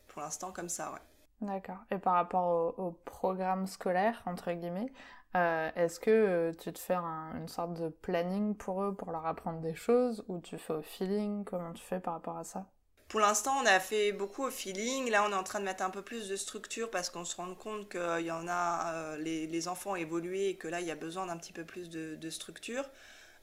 pour 0.09 0.21
l'instant 0.21 0.52
comme 0.52 0.69
ça. 0.69 0.93
Ouais. 0.93 1.00
D'accord. 1.41 1.79
Et 1.91 1.97
par 1.97 2.12
rapport 2.14 2.75
au, 2.79 2.88
au, 2.88 2.91
programme 3.07 3.67
scolaire, 3.67 4.23
entre 4.26 4.52
guillemets, 4.52 4.93
euh, 5.34 5.70
est-ce 5.76 5.98
que 5.98 6.10
euh, 6.10 6.52
tu 6.52 6.72
te 6.72 6.78
fais 6.78 6.94
une 6.94 7.48
sorte 7.48 7.74
de 7.74 7.88
planning 7.88 8.54
pour 8.54 8.82
eux, 8.82 8.94
pour 8.94 9.10
leur 9.12 9.24
apprendre 9.26 9.60
des 9.60 9.74
choses, 9.74 10.24
ou 10.28 10.38
tu 10.40 10.58
fais 10.58 10.74
au 10.74 10.82
feeling? 10.82 11.44
Comment 11.44 11.72
tu 11.72 11.82
fais 11.82 12.00
par 12.00 12.14
rapport 12.14 12.36
à 12.36 12.44
ça? 12.44 12.66
Pour 13.08 13.20
l'instant, 13.20 13.54
on 13.62 13.66
a 13.66 13.80
fait 13.80 14.12
beaucoup 14.12 14.44
au 14.44 14.50
feeling. 14.50 15.10
Là, 15.10 15.24
on 15.26 15.32
est 15.32 15.36
en 15.36 15.42
train 15.42 15.60
de 15.60 15.64
mettre 15.64 15.82
un 15.82 15.90
peu 15.90 16.02
plus 16.02 16.28
de 16.28 16.36
structure 16.36 16.90
parce 16.90 17.08
qu'on 17.08 17.24
se 17.24 17.36
rend 17.36 17.54
compte 17.54 17.88
qu'il 17.90 18.26
y 18.26 18.30
en 18.30 18.46
a, 18.46 18.94
euh, 18.94 19.16
les, 19.18 19.68
enfants 19.68 19.92
ont 19.92 19.96
évolué 19.96 20.50
et 20.50 20.56
que 20.56 20.68
là, 20.68 20.80
il 20.80 20.86
y 20.86 20.90
a 20.90 20.96
besoin 20.96 21.26
d'un 21.26 21.36
petit 21.38 21.52
peu 21.52 21.64
plus 21.64 21.88
de, 21.88 22.30
structure. 22.30 22.84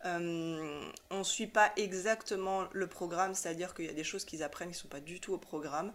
on 0.04 0.92
ne 1.12 1.24
suit 1.24 1.48
pas 1.48 1.72
exactement 1.76 2.68
le 2.72 2.88
programme, 2.88 3.34
c'est-à-dire 3.34 3.74
qu'il 3.74 3.86
y 3.86 3.90
a 3.90 3.94
des 3.94 4.04
choses 4.04 4.26
qu'ils 4.26 4.44
apprennent 4.44 4.70
qui 4.70 4.76
ne 4.76 4.82
sont 4.82 4.88
pas 4.88 5.02
du 5.02 5.20
tout 5.20 5.34
au 5.34 5.40
programme. 5.40 5.92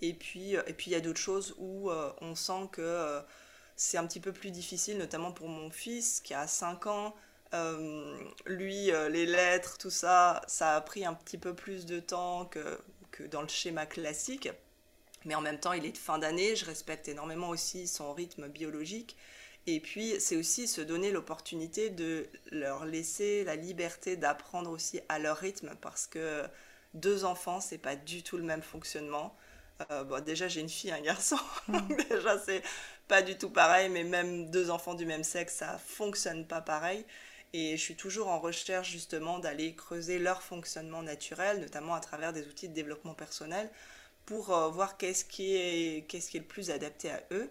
Et 0.00 0.14
puis, 0.14 0.52
et 0.54 0.74
puis 0.74 0.90
il 0.90 0.92
y 0.92 0.96
a 0.96 1.00
d'autres 1.00 1.20
choses 1.20 1.54
où 1.58 1.90
on 1.90 2.34
sent 2.34 2.68
que 2.72 3.22
c'est 3.78 3.96
un 3.96 4.06
petit 4.06 4.18
peu 4.18 4.32
plus 4.32 4.50
difficile, 4.50 4.98
notamment 4.98 5.30
pour 5.30 5.48
mon 5.48 5.70
fils 5.70 6.20
qui 6.20 6.34
a 6.34 6.48
5 6.48 6.88
ans. 6.88 7.14
Euh, 7.54 8.18
lui, 8.44 8.90
euh, 8.90 9.08
les 9.08 9.24
lettres, 9.24 9.78
tout 9.78 9.88
ça, 9.88 10.42
ça 10.48 10.74
a 10.74 10.80
pris 10.80 11.06
un 11.06 11.14
petit 11.14 11.38
peu 11.38 11.54
plus 11.54 11.86
de 11.86 12.00
temps 12.00 12.44
que, 12.46 12.80
que 13.12 13.22
dans 13.22 13.40
le 13.40 13.46
schéma 13.48 13.86
classique. 13.86 14.48
Mais 15.24 15.36
en 15.36 15.40
même 15.40 15.60
temps, 15.60 15.72
il 15.72 15.86
est 15.86 15.92
de 15.92 15.98
fin 15.98 16.18
d'année, 16.18 16.56
je 16.56 16.64
respecte 16.64 17.06
énormément 17.06 17.50
aussi 17.50 17.86
son 17.86 18.12
rythme 18.12 18.48
biologique. 18.48 19.16
Et 19.68 19.78
puis, 19.78 20.14
c'est 20.18 20.36
aussi 20.36 20.66
se 20.66 20.80
donner 20.80 21.12
l'opportunité 21.12 21.88
de 21.88 22.26
leur 22.50 22.84
laisser 22.84 23.44
la 23.44 23.54
liberté 23.54 24.16
d'apprendre 24.16 24.70
aussi 24.70 25.00
à 25.08 25.20
leur 25.20 25.36
rythme, 25.36 25.76
parce 25.80 26.08
que 26.08 26.44
deux 26.94 27.24
enfants, 27.24 27.60
c'est 27.60 27.78
pas 27.78 27.94
du 27.94 28.24
tout 28.24 28.38
le 28.38 28.42
même 28.42 28.62
fonctionnement. 28.62 29.36
Euh, 29.90 30.02
bon, 30.02 30.22
déjà, 30.24 30.48
j'ai 30.48 30.60
une 30.60 30.68
fille, 30.68 30.90
un 30.90 31.00
garçon. 31.00 31.38
Mm. 31.68 31.78
déjà, 32.10 32.38
c'est 32.40 32.62
pas 33.08 33.22
du 33.22 33.36
tout 33.36 33.50
pareil, 33.50 33.88
mais 33.88 34.04
même 34.04 34.50
deux 34.50 34.70
enfants 34.70 34.94
du 34.94 35.06
même 35.06 35.24
sexe, 35.24 35.56
ça 35.56 35.78
fonctionne 35.78 36.46
pas 36.46 36.60
pareil. 36.60 37.04
Et 37.54 37.76
je 37.76 37.82
suis 37.82 37.96
toujours 37.96 38.28
en 38.28 38.38
recherche 38.38 38.90
justement 38.90 39.38
d'aller 39.38 39.74
creuser 39.74 40.18
leur 40.18 40.42
fonctionnement 40.42 41.02
naturel, 41.02 41.60
notamment 41.60 41.94
à 41.94 42.00
travers 42.00 42.32
des 42.34 42.46
outils 42.46 42.68
de 42.68 42.74
développement 42.74 43.14
personnel, 43.14 43.70
pour 44.26 44.54
euh, 44.54 44.68
voir 44.68 44.98
qu'est-ce 44.98 45.24
qui, 45.24 45.54
est, 45.56 46.06
qui 46.06 46.38
le 46.38 46.44
plus 46.44 46.70
adapté 46.70 47.10
à 47.10 47.22
eux. 47.32 47.50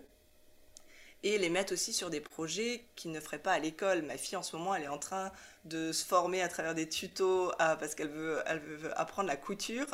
Et 1.23 1.39
les 1.39 1.49
mettre 1.49 1.73
aussi 1.73 1.93
sur 1.93 2.11
des 2.11 2.21
projets 2.21 2.85
qu'ils 2.95 3.11
ne 3.11 3.19
feraient 3.19 3.39
pas 3.39 3.53
à 3.53 3.59
l'école. 3.59 4.03
Ma 4.03 4.17
fille 4.17 4.35
en 4.37 4.43
ce 4.43 4.55
moment, 4.55 4.75
elle 4.75 4.83
est 4.83 4.87
en 4.87 4.99
train 4.99 5.31
de 5.65 5.91
se 5.91 6.05
former 6.05 6.43
à 6.43 6.47
travers 6.47 6.75
des 6.75 6.87
tutos 6.87 7.51
parce 7.57 7.95
qu'elle 7.95 8.09
veut, 8.09 8.39
elle 8.45 8.59
veut 8.59 8.99
apprendre 8.99 9.27
la 9.27 9.35
couture. 9.35 9.87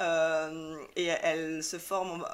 Euh, 0.00 0.76
et 0.96 1.06
elle 1.06 1.62
se 1.62 1.78
forme 1.78 2.26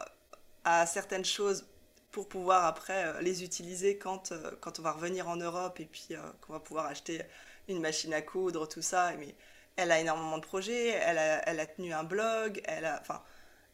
à 0.64 0.86
certaines 0.86 1.26
choses 1.26 1.66
pour 2.12 2.28
pouvoir 2.28 2.66
après 2.66 3.06
euh, 3.06 3.20
les 3.22 3.42
utiliser 3.42 3.98
quand, 3.98 4.32
euh, 4.32 4.52
quand 4.60 4.78
on 4.78 4.82
va 4.82 4.92
revenir 4.92 5.28
en 5.28 5.36
Europe 5.36 5.80
et 5.80 5.86
puis 5.86 6.10
qu'on 6.40 6.52
va 6.52 6.60
pouvoir 6.60 6.86
acheter 6.86 7.22
une 7.68 7.80
machine 7.80 8.14
à 8.14 8.22
coudre, 8.22 8.68
tout 8.68 8.82
ça. 8.82 9.12
Mais 9.18 9.34
elle 9.76 9.90
a 9.90 9.98
énormément 9.98 10.38
de 10.38 10.44
projets, 10.44 10.88
elle 10.88 11.18
a, 11.18 11.48
elle 11.48 11.58
a 11.58 11.66
tenu 11.66 11.92
un 11.92 12.04
blog, 12.04 12.60
elle 12.64 12.84
a, 12.84 13.02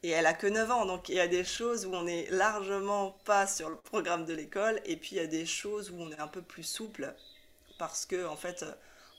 et 0.04 0.10
elle 0.10 0.26
a 0.26 0.32
que 0.32 0.46
9 0.46 0.70
ans, 0.70 0.86
donc 0.86 1.08
il 1.08 1.16
y 1.16 1.20
a 1.20 1.26
des 1.26 1.44
choses 1.44 1.84
où 1.84 1.92
on 1.92 2.06
est 2.06 2.30
largement 2.30 3.18
pas 3.24 3.48
sur 3.48 3.68
le 3.68 3.76
programme 3.76 4.24
de 4.24 4.32
l'école, 4.32 4.80
et 4.84 4.96
puis 4.96 5.16
il 5.16 5.18
y 5.18 5.20
a 5.20 5.26
des 5.26 5.44
choses 5.44 5.90
où 5.90 5.96
on 5.98 6.10
est 6.12 6.20
un 6.20 6.28
peu 6.28 6.40
plus 6.40 6.62
souple, 6.62 7.12
parce 7.78 8.06
que 8.06 8.24
en 8.26 8.36
fait, 8.36 8.64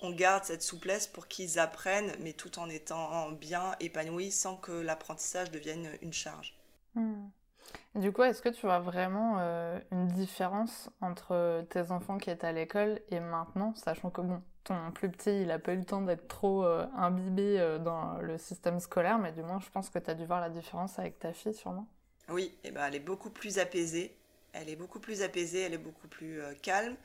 on 0.02 0.12
garde 0.12 0.46
cette 0.46 0.64
souplesse 0.64 1.08
pour 1.08 1.28
qu'ils 1.28 1.60
apprennent, 1.60 2.16
mais 2.22 2.32
tout 2.32 2.60
en 2.60 2.70
étant 2.70 3.30
bien 3.32 3.76
épanouis, 3.82 4.32
sans 4.32 4.56
que 4.56 4.72
l'apprentissage 4.72 5.52
devienne 5.52 5.90
une 6.02 6.14
charge. 6.14 6.56
Hmm. 6.96 7.28
Du 7.96 8.12
coup, 8.12 8.24
est-ce 8.24 8.42
que 8.42 8.50
tu 8.50 8.66
vois 8.66 8.80
vraiment 8.80 9.38
euh, 9.40 9.80
une 9.92 10.08
différence 10.10 10.90
entre 11.02 11.66
tes 11.70 11.92
enfants 11.92 12.18
qui 12.18 12.30
étaient 12.30 12.48
à 12.48 12.52
l'école 12.52 13.02
et 13.10 13.20
maintenant, 13.20 13.74
sachant 13.76 14.10
que 14.10 14.22
bon, 14.22 14.42
ton 14.64 14.92
plus 14.92 15.10
petit, 15.10 15.42
il 15.42 15.48
n'a 15.48 15.60
pas 15.60 15.74
eu 15.74 15.78
le 15.78 15.86
temps 15.86 16.02
d'être 16.02 16.28
trop 16.28 16.64
euh, 16.64 16.86
imbibé 16.96 17.60
euh, 17.60 17.80
dans 17.80 18.20
le 18.20 18.38
système 18.38 18.80
scolaire, 18.80 19.18
mais 19.18 19.32
du 19.32 19.42
moins, 19.42 19.60
je 19.60 19.70
pense 19.70 19.90
que 19.90 19.98
tu 20.00 20.10
as 20.10 20.14
dû 20.14 20.26
voir 20.26 20.40
la 20.40 20.50
différence 20.50 21.00
avec 21.00 21.20
ta 21.20 21.34
fille, 21.34 21.54
sûrement. 21.54 21.88
Oui, 22.30 22.56
eh 22.64 22.72
ben, 22.72 22.86
elle 22.86 22.96
est 22.96 23.00
beaucoup 23.00 23.32
plus 23.32 23.58
apaisée. 23.58 24.16
Elle 24.54 24.70
est 24.70 24.76
beaucoup 24.76 25.00
plus 25.00 25.22
apaisée, 25.22 25.62
elle 25.62 25.74
est 25.74 25.80
beaucoup 25.80 26.08
plus 26.08 26.42
calme. 26.62 26.96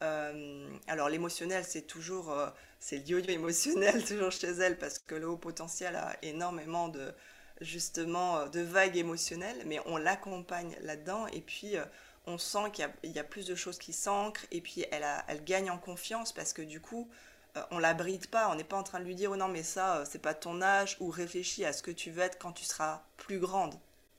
alors 0.00 1.08
l'émotionnel, 1.08 1.64
c'est 1.64 1.82
toujours, 1.82 2.34
c'est 2.78 2.98
le 2.98 3.02
yo-yo 3.04 3.24
émotionnel 3.28 4.04
toujours 4.04 4.32
chez 4.32 4.48
elle 4.48 4.78
parce 4.78 4.98
que 4.98 5.14
le 5.14 5.28
haut 5.28 5.36
potentiel 5.36 5.94
a 5.94 6.16
énormément 6.22 6.88
de, 6.88 7.12
justement 7.60 8.38
euh, 8.38 8.48
de 8.48 8.60
vagues 8.60 8.96
émotionnelles, 8.96 9.62
mais 9.66 9.80
on 9.86 9.96
l'accompagne 9.96 10.76
là-dedans. 10.82 11.26
Et 11.28 11.40
puis 11.40 11.76
euh, 11.76 11.84
on 12.26 12.38
sent 12.38 12.70
qu'il 12.72 12.88
y, 13.04 13.18
a 13.18 13.24
plus 13.24 13.46
de 13.46 13.54
choses 13.54 13.78
qui 13.78 13.92
s'ancrent. 13.92 14.46
Et 14.50 14.60
puis 14.60 14.84
elle, 14.90 15.06
elle 15.28 15.44
gagne 15.44 15.70
en 15.70 15.78
confiance 15.78 16.32
parce 16.32 16.52
que 16.52 16.62
du 16.62 16.80
coup, 16.80 17.08
euh, 17.56 17.62
on 17.70 17.78
la 17.78 17.94
bride 17.94 18.26
pas, 18.28 18.50
on 18.50 18.54
n'est 18.54 18.64
pas 18.64 18.76
en 18.76 18.82
train 18.82 19.00
de 19.00 19.04
lui 19.04 19.14
dire 19.14 19.32
oh 19.32 19.36
non 19.36 19.48
mais 19.48 19.62
ça 19.62 20.04
c'est 20.06 20.22
pas 20.22 20.34
ton 20.34 20.62
âge. 20.62 20.96
Ou 21.00 21.10
réfléchis 21.10 21.64
à 21.64 21.72
ce 21.72 21.82
que 21.82 21.90
tu 21.90 22.10
veux 22.10 22.22
être 22.22 22.38
quand 22.38 22.52
tu 22.52 22.64
seras 22.64 23.02
plus 23.16 23.38
grande. 23.38 23.74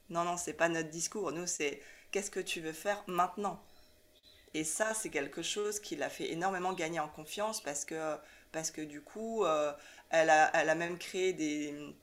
Non 0.10 0.24
non, 0.24 0.38
c'est 0.38 0.53
pas 0.53 0.69
notre 0.69 0.89
discours, 0.89 1.31
nous 1.31 1.48
c'est 1.48 1.81
qu'est-ce 2.12 2.31
que 2.31 2.39
tu 2.39 2.62
veux 2.62 2.74
faire 2.74 3.03
maintenant? 3.07 3.62
Et 4.53 4.65
ça 4.65 4.93
c'est 4.93 5.10
quelque 5.10 5.41
chose 5.41 5.79
qui 5.79 5.95
l'a 5.95 6.10
fait 6.10 6.31
énormément 6.31 6.74
gagner 6.74 7.00
en 7.00 7.07
confiance 7.07 7.62
parce 7.62 7.86
que 7.86 8.17
parce 8.51 8.71
que 8.71 8.81
du 8.81 9.01
coup 9.01 9.45
elle 10.10 10.29
a, 10.29 10.51
elle 10.53 10.69
a 10.69 10.75
même 10.75 10.98
créé 10.98 11.31
des 11.31 11.95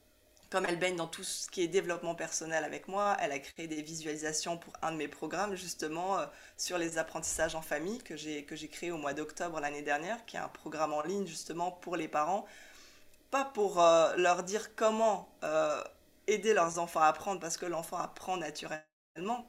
comme 0.50 0.64
elle 0.66 0.78
baigne 0.78 0.96
dans 0.96 1.06
tout 1.06 1.24
ce 1.24 1.48
qui 1.50 1.62
est 1.62 1.68
développement 1.68 2.14
personnel 2.14 2.64
avec 2.64 2.88
moi, 2.88 3.16
elle 3.20 3.32
a 3.32 3.38
créé 3.38 3.66
des 3.66 3.82
visualisations 3.82 4.56
pour 4.56 4.72
un 4.80 4.92
de 4.92 4.96
mes 4.96 5.08
programmes 5.08 5.54
justement 5.54 6.18
euh, 6.18 6.26
sur 6.56 6.78
les 6.78 6.96
apprentissages 6.96 7.54
en 7.54 7.60
famille 7.60 7.98
que 7.98 8.16
j'ai 8.16 8.44
que 8.44 8.56
j'ai 8.56 8.68
créé 8.68 8.90
au 8.90 8.96
mois 8.96 9.12
d'octobre 9.12 9.60
l'année 9.60 9.82
dernière, 9.82 10.24
qui 10.24 10.36
est 10.36 10.40
un 10.40 10.48
programme 10.48 10.92
en 10.92 11.02
ligne 11.02 11.26
justement 11.26 11.70
pour 11.70 11.96
les 11.96 12.08
parents, 12.08 12.46
pas 13.30 13.44
pour 13.44 13.82
euh, 13.82 14.14
leur 14.16 14.42
dire 14.42 14.74
comment 14.74 15.28
euh, 15.44 15.82
aider 16.26 16.54
leurs 16.54 16.78
enfants 16.78 17.00
à 17.00 17.06
apprendre 17.06 17.40
parce 17.40 17.58
que 17.58 17.66
l'enfant 17.66 17.98
apprend 17.98 18.38
naturellement, 18.38 19.46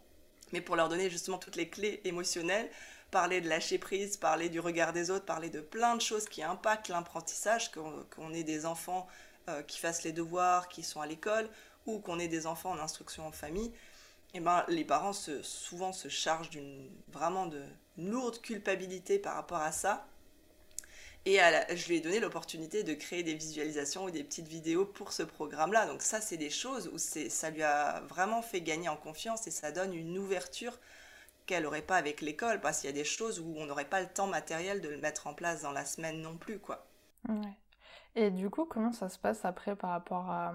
mais 0.51 0.59
pour 0.59 0.75
leur 0.75 0.89
donner 0.89 1.09
justement 1.09 1.37
toutes 1.37 1.55
les 1.55 1.69
clés 1.69 2.01
émotionnelles, 2.03 2.69
parler 3.09 3.39
de 3.39 3.47
lâcher 3.47 3.77
prise, 3.77 4.17
parler 4.17 4.49
du 4.49 4.59
regard 4.59 4.91
des 4.91 5.11
autres, 5.11 5.25
parler 5.25 5.49
de 5.49 5.61
plein 5.61 5.95
de 5.95 6.01
choses 6.01 6.27
qui 6.27 6.43
impactent 6.43 6.89
l'apprentissage, 6.89 7.71
qu'on 7.71 8.33
ait 8.33 8.43
des 8.43 8.65
enfants 8.65 9.07
euh, 9.49 9.61
qui 9.63 9.79
fassent 9.79 10.03
les 10.03 10.11
devoirs, 10.11 10.69
qui 10.69 10.83
sont 10.83 11.01
à 11.01 11.07
l'école, 11.07 11.49
ou 11.85 11.99
qu'on 11.99 12.19
ait 12.19 12.27
des 12.27 12.45
enfants 12.45 12.71
en 12.71 12.79
instruction 12.79 13.27
en 13.27 13.31
famille, 13.31 13.71
eh 14.33 14.39
ben, 14.39 14.63
les 14.67 14.85
parents 14.85 15.13
se, 15.13 15.41
souvent 15.41 15.91
se 15.91 16.07
chargent 16.07 16.49
d'une 16.49 16.89
vraiment 17.07 17.47
de 17.47 17.63
lourde 17.97 18.39
culpabilité 18.41 19.19
par 19.19 19.35
rapport 19.35 19.61
à 19.61 19.71
ça. 19.71 20.07
Et 21.25 21.39
je 21.75 21.87
lui 21.87 21.97
ai 21.97 21.99
donné 21.99 22.19
l'opportunité 22.19 22.83
de 22.83 22.93
créer 22.93 23.23
des 23.23 23.33
visualisations 23.33 24.05
ou 24.05 24.11
des 24.11 24.23
petites 24.23 24.47
vidéos 24.47 24.85
pour 24.85 25.11
ce 25.11 25.23
programme-là. 25.23 25.85
Donc 25.85 26.01
ça, 26.01 26.21
c'est 26.21 26.37
des 26.37 26.49
choses 26.49 26.89
où 26.93 26.97
ça 26.97 27.49
lui 27.49 27.61
a 27.61 28.01
vraiment 28.01 28.41
fait 28.41 28.61
gagner 28.61 28.87
en 28.89 28.95
confiance 28.95 29.45
et 29.45 29.51
ça 29.51 29.71
donne 29.71 29.93
une 29.93 30.17
ouverture 30.17 30.79
qu'elle 31.45 31.63
n'aurait 31.63 31.81
pas 31.81 31.97
avec 31.97 32.21
l'école, 32.21 32.61
parce 32.61 32.79
qu'il 32.79 32.89
y 32.89 32.93
a 32.93 32.95
des 32.95 33.03
choses 33.03 33.39
où 33.39 33.55
on 33.57 33.65
n'aurait 33.65 33.89
pas 33.89 34.01
le 34.01 34.07
temps 34.07 34.27
matériel 34.27 34.81
de 34.81 34.89
le 34.89 34.97
mettre 34.97 35.25
en 35.25 35.33
place 35.33 35.61
dans 35.61 35.71
la 35.71 35.83
semaine 35.83 36.21
non 36.21 36.37
plus, 36.37 36.59
quoi. 36.59 36.85
Et 38.15 38.31
du 38.31 38.49
coup, 38.49 38.65
comment 38.65 38.91
ça 38.91 39.09
se 39.09 39.19
passe 39.19 39.45
après 39.45 39.75
par 39.75 39.91
rapport 39.91 40.29
à, 40.29 40.53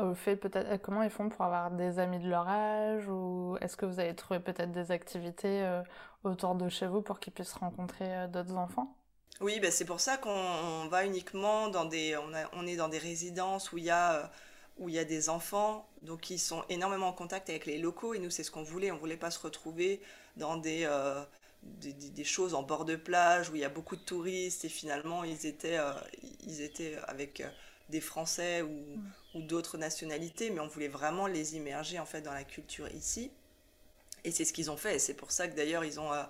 euh, 0.00 0.10
au 0.10 0.14
fait 0.14 0.36
peut-être 0.36 0.66
euh, 0.68 0.78
comment 0.78 1.02
ils 1.02 1.10
font 1.10 1.28
pour 1.28 1.44
avoir 1.44 1.70
des 1.70 1.98
amis 1.98 2.18
de 2.18 2.28
leur 2.28 2.48
âge 2.48 3.08
ou 3.08 3.56
est-ce 3.60 3.76
que 3.76 3.86
vous 3.86 4.00
avez 4.00 4.14
trouvé 4.14 4.40
peut-être 4.40 4.72
des 4.72 4.90
activités 4.90 5.62
euh, 5.62 5.82
autour 6.24 6.54
de 6.56 6.68
chez 6.68 6.86
vous 6.86 7.00
pour 7.00 7.20
qu'ils 7.20 7.32
puissent 7.32 7.54
rencontrer 7.54 8.28
d'autres 8.28 8.56
enfants? 8.56 8.96
Oui, 9.40 9.58
ben 9.60 9.70
c'est 9.70 9.84
pour 9.84 10.00
ça 10.00 10.16
qu'on 10.16 10.86
va 10.88 11.04
uniquement 11.04 11.68
dans 11.68 11.84
des 11.84 12.16
on, 12.16 12.32
on, 12.52 12.66
est 12.66 12.76
dans 12.76 12.88
des 12.88 12.98
résidences 12.98 13.72
où 13.72 13.78
il 13.78 13.84
y 13.84 13.90
a 13.90 14.30
où 14.78 14.88
il 14.88 14.94
y 14.94 14.98
a 14.98 15.04
des 15.04 15.28
enfants. 15.28 15.88
Donc 16.02 16.30
ils 16.30 16.38
sont 16.38 16.64
énormément 16.68 17.08
en 17.08 17.12
contact 17.12 17.50
avec 17.50 17.66
les 17.66 17.78
locaux 17.78 18.14
et 18.14 18.18
nous 18.18 18.30
c'est 18.30 18.44
ce 18.44 18.50
qu'on 18.50 18.62
voulait. 18.62 18.92
On 18.92 18.96
voulait 18.96 19.16
pas 19.16 19.30
se 19.30 19.40
retrouver 19.40 20.00
dans 20.36 20.56
des 20.56 20.88
des, 21.92 22.24
choses 22.24 22.54
en 22.54 22.62
bord 22.62 22.84
de 22.84 22.96
plage 22.96 23.50
où 23.50 23.56
il 23.56 23.60
y 23.60 23.64
a 23.64 23.68
beaucoup 23.68 23.96
de 23.96 24.02
touristes 24.02 24.64
et 24.64 24.68
finalement 24.68 25.24
ils 25.24 25.46
étaient, 25.46 25.78
euh, 25.78 25.92
ils 26.46 26.60
étaient 26.60 26.96
avec 27.06 27.40
euh, 27.40 27.48
des 27.88 28.00
Français 28.00 28.62
ou, 28.62 28.68
mm. 28.68 29.12
ou 29.34 29.42
d'autres 29.42 29.78
nationalités, 29.78 30.50
mais 30.50 30.60
on 30.60 30.68
voulait 30.68 30.88
vraiment 30.88 31.26
les 31.26 31.56
immerger 31.56 31.98
en 31.98 32.06
fait 32.06 32.22
dans 32.22 32.32
la 32.32 32.44
culture 32.44 32.88
ici. 32.88 33.30
Et 34.24 34.30
c'est 34.30 34.44
ce 34.44 34.52
qu'ils 34.52 34.70
ont 34.70 34.76
fait. 34.76 34.96
Et 34.96 34.98
c'est 34.98 35.14
pour 35.14 35.30
ça 35.30 35.48
que 35.48 35.54
d'ailleurs 35.54 35.84
ils 35.84 36.00
ont, 36.00 36.12
euh, 36.12 36.22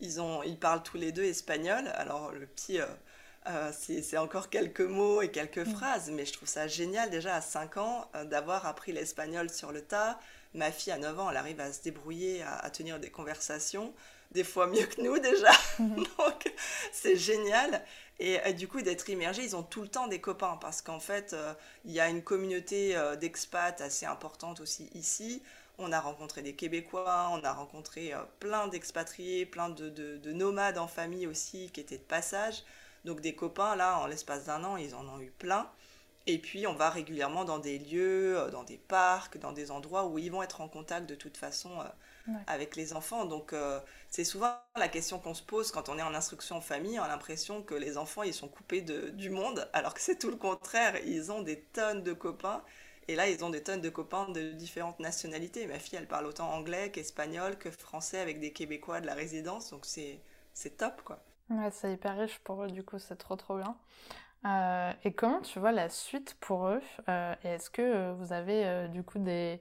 ils 0.00 0.20
ont, 0.20 0.42
ils 0.42 0.58
parlent 0.58 0.82
tous 0.82 0.98
les 0.98 1.12
deux 1.12 1.24
espagnol. 1.24 1.88
Alors 1.94 2.32
le 2.32 2.46
petit, 2.46 2.78
c'est 3.72 4.18
encore 4.18 4.50
quelques 4.50 4.82
mots 4.82 5.22
et 5.22 5.30
quelques 5.30 5.66
mm. 5.66 5.70
phrases, 5.70 6.10
mais 6.10 6.26
je 6.26 6.32
trouve 6.34 6.48
ça 6.48 6.68
génial 6.68 7.08
déjà 7.10 7.36
à 7.36 7.40
5 7.40 7.76
ans 7.78 8.10
d'avoir 8.24 8.66
appris 8.66 8.92
l'espagnol 8.92 9.48
sur 9.48 9.72
le 9.72 9.80
tas. 9.80 10.20
Ma 10.54 10.70
fille 10.72 10.92
à 10.92 10.98
9 10.98 11.20
ans, 11.20 11.30
elle 11.30 11.36
arrive 11.36 11.60
à 11.60 11.72
se 11.72 11.82
débrouiller, 11.82 12.42
à, 12.42 12.56
à 12.56 12.70
tenir 12.70 12.98
des 13.00 13.10
conversations 13.10 13.94
des 14.32 14.44
fois 14.44 14.66
mieux 14.66 14.86
que 14.86 15.00
nous 15.00 15.18
déjà. 15.18 15.50
Mhm. 15.78 15.96
Donc 16.18 16.52
c'est 16.92 17.16
génial. 17.16 17.82
Et 18.20 18.40
euh, 18.40 18.52
du 18.52 18.68
coup, 18.68 18.82
d'être 18.82 19.08
immergés, 19.08 19.44
ils 19.44 19.56
ont 19.56 19.62
tout 19.62 19.82
le 19.82 19.88
temps 19.88 20.08
des 20.08 20.20
copains 20.20 20.58
parce 20.60 20.82
qu'en 20.82 21.00
fait, 21.00 21.32
euh, 21.32 21.54
il 21.84 21.92
y 21.92 22.00
a 22.00 22.08
une 22.08 22.22
communauté 22.22 22.96
euh, 22.96 23.16
d'expats 23.16 23.80
assez 23.80 24.06
importante 24.06 24.60
aussi 24.60 24.90
ici. 24.94 25.42
On 25.78 25.92
a 25.92 26.00
rencontré 26.00 26.42
des 26.42 26.54
Québécois, 26.54 27.28
on 27.32 27.44
a 27.44 27.52
rencontré 27.52 28.12
plein 28.40 28.66
d'expatriés, 28.66 29.46
plein 29.46 29.68
de, 29.68 29.88
de, 29.88 30.32
nomades 30.32 30.76
en 30.76 30.88
famille 30.88 31.28
aussi 31.28 31.70
qui 31.70 31.78
étaient 31.78 31.98
de 31.98 32.02
passage. 32.02 32.64
Donc 33.04 33.20
des 33.20 33.36
copains, 33.36 33.76
là, 33.76 34.00
en 34.00 34.08
l'espace 34.08 34.46
d'un 34.46 34.64
an, 34.64 34.76
ils 34.76 34.96
en 34.96 35.06
ont 35.06 35.20
eu 35.20 35.30
plein. 35.30 35.70
Et 36.26 36.38
puis, 36.38 36.66
on 36.66 36.74
va 36.74 36.90
régulièrement 36.90 37.44
dans 37.44 37.60
des 37.60 37.78
lieux, 37.78 38.48
dans 38.50 38.64
des 38.64 38.76
parcs, 38.76 39.38
dans 39.38 39.52
des 39.52 39.70
endroits 39.70 40.06
où 40.06 40.18
ils 40.18 40.32
vont 40.32 40.42
être 40.42 40.60
en 40.62 40.68
contact 40.68 41.08
de 41.08 41.14
toute 41.14 41.36
façon 41.36 41.70
avec 42.46 42.76
les 42.76 42.92
enfants. 42.92 43.24
Donc 43.26 43.52
euh, 43.52 43.80
c'est 44.10 44.24
souvent 44.24 44.54
la 44.76 44.88
question 44.88 45.18
qu'on 45.18 45.34
se 45.34 45.42
pose 45.42 45.70
quand 45.72 45.88
on 45.88 45.98
est 45.98 46.02
en 46.02 46.14
instruction 46.14 46.56
en 46.56 46.60
famille, 46.60 46.98
on 46.98 47.02
a 47.02 47.08
l'impression 47.08 47.62
que 47.62 47.74
les 47.74 47.98
enfants 47.98 48.22
ils 48.22 48.34
sont 48.34 48.48
coupés 48.48 48.82
de, 48.82 49.10
du 49.10 49.30
monde, 49.30 49.68
alors 49.74 49.94
que 49.94 50.00
c'est 50.00 50.18
tout 50.18 50.30
le 50.30 50.36
contraire, 50.36 50.96
ils 51.06 51.30
ont 51.32 51.42
des 51.42 51.60
tonnes 51.60 52.02
de 52.02 52.12
copains. 52.12 52.62
Et 53.10 53.16
là, 53.16 53.26
ils 53.28 53.42
ont 53.42 53.48
des 53.50 53.62
tonnes 53.62 53.80
de 53.80 53.88
copains 53.88 54.28
de 54.28 54.52
différentes 54.52 55.00
nationalités. 55.00 55.66
Ma 55.66 55.78
fille, 55.78 55.96
elle 55.98 56.06
parle 56.06 56.26
autant 56.26 56.50
anglais 56.52 56.90
qu'espagnol 56.90 57.56
que 57.56 57.70
français 57.70 58.18
avec 58.20 58.38
des 58.38 58.52
Québécois 58.52 59.00
de 59.00 59.06
la 59.06 59.14
résidence. 59.14 59.70
Donc 59.70 59.86
c'est, 59.86 60.20
c'est 60.52 60.76
top, 60.76 61.00
quoi. 61.04 61.22
Ouais, 61.50 61.70
c'est 61.70 61.92
hyper 61.94 62.16
riche 62.18 62.38
pour 62.40 62.62
eux, 62.64 62.68
du 62.70 62.82
coup, 62.84 62.98
c'est 62.98 63.16
trop 63.16 63.34
trop 63.36 63.56
bien. 63.58 63.76
Euh, 64.46 64.92
et 65.04 65.12
comment 65.14 65.40
tu 65.42 65.58
vois 65.60 65.72
la 65.72 65.88
suite 65.90 66.36
pour 66.40 66.68
eux? 66.68 66.82
Euh, 67.08 67.34
Est-ce 67.44 67.70
que 67.70 68.12
vous 68.14 68.32
avez 68.32 68.88
du 68.88 69.02
coup 69.04 69.18
des, 69.18 69.60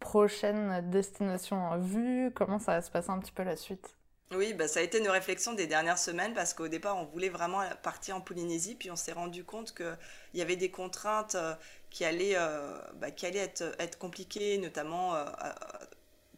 prochaine 0.00 0.90
destination 0.90 1.56
en 1.56 1.78
vue? 1.78 2.30
Comment 2.34 2.58
ça 2.58 2.72
va 2.72 2.82
se 2.82 2.90
passer 2.90 3.10
un 3.10 3.18
petit 3.18 3.32
peu 3.32 3.42
la 3.42 3.56
suite? 3.56 3.94
Oui, 4.30 4.52
bah, 4.52 4.68
ça 4.68 4.80
a 4.80 4.82
été 4.82 4.98
une 4.98 5.08
réflexion 5.08 5.54
des 5.54 5.66
dernières 5.66 5.98
semaines 5.98 6.34
parce 6.34 6.52
qu'au 6.52 6.68
départ, 6.68 6.98
on 6.98 7.06
voulait 7.06 7.30
vraiment 7.30 7.62
partir 7.82 8.14
en 8.16 8.20
Polynésie, 8.20 8.74
puis 8.74 8.90
on 8.90 8.96
s'est 8.96 9.12
rendu 9.12 9.42
compte 9.42 9.74
qu'il 9.74 9.96
y 10.34 10.42
avait 10.42 10.56
des 10.56 10.70
contraintes 10.70 11.34
euh, 11.34 11.54
qui 11.88 12.04
allaient, 12.04 12.34
euh, 12.36 12.76
bah, 12.96 13.10
qui 13.10 13.24
allaient 13.24 13.50
être, 13.78 13.98
compliquées, 13.98 14.58
notamment 14.58 15.14
euh, 15.14 15.24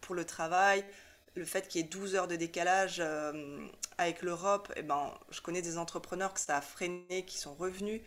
pour 0.00 0.14
le 0.14 0.24
travail. 0.24 0.84
Le 1.34 1.44
fait 1.44 1.66
qu'il 1.66 1.80
y 1.80 1.84
ait 1.84 1.88
12 1.88 2.14
heures 2.14 2.28
de 2.28 2.36
décalage 2.36 3.02
avec 3.98 4.22
l'Europe, 4.22 4.72
eh 4.76 4.82
ben, 4.82 5.12
je 5.30 5.40
connais 5.40 5.62
des 5.62 5.78
entrepreneurs 5.78 6.34
que 6.34 6.40
ça 6.40 6.56
a 6.56 6.60
freiné, 6.60 7.24
qui 7.24 7.38
sont 7.38 7.54
revenus. 7.54 8.02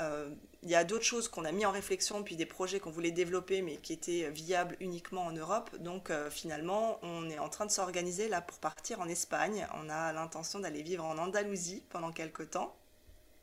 Euh, 0.00 0.30
il 0.62 0.70
y 0.70 0.74
a 0.74 0.84
d'autres 0.84 1.04
choses 1.04 1.28
qu'on 1.28 1.44
a 1.44 1.52
mis 1.52 1.64
en 1.64 1.70
réflexion, 1.70 2.22
puis 2.22 2.36
des 2.36 2.46
projets 2.46 2.80
qu'on 2.80 2.90
voulait 2.90 3.10
développer, 3.10 3.62
mais 3.62 3.76
qui 3.76 3.92
étaient 3.92 4.30
viables 4.30 4.76
uniquement 4.80 5.22
en 5.22 5.32
Europe. 5.32 5.74
Donc 5.78 6.10
euh, 6.10 6.30
finalement, 6.30 6.98
on 7.02 7.30
est 7.30 7.38
en 7.38 7.48
train 7.48 7.66
de 7.66 7.70
s'organiser 7.70 8.28
là 8.28 8.40
pour 8.42 8.58
partir 8.58 9.00
en 9.00 9.08
Espagne. 9.08 9.66
On 9.74 9.88
a 9.88 10.12
l'intention 10.12 10.58
d'aller 10.60 10.82
vivre 10.82 11.04
en 11.04 11.16
Andalousie 11.16 11.82
pendant 11.88 12.12
quelques 12.12 12.50
temps. 12.50 12.74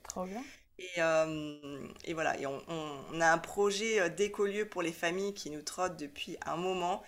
Trop 0.07 0.25
bien. 0.25 0.43
Et, 0.79 0.99
euh, 0.99 1.87
et 2.05 2.13
voilà, 2.13 2.39
et 2.39 2.45
on, 2.45 2.61
on, 2.67 3.19
a 3.19 3.31
un 3.31 3.39
projet 3.39 4.11
d'écolieu 4.11 4.69
pour 4.69 4.83
les 4.83 4.93
familles 4.93 5.33
qui 5.33 5.49
nous 5.49 5.63
trotte 5.63 5.97
depuis 5.97 6.37
un 6.45 6.55
moment. 6.55 7.01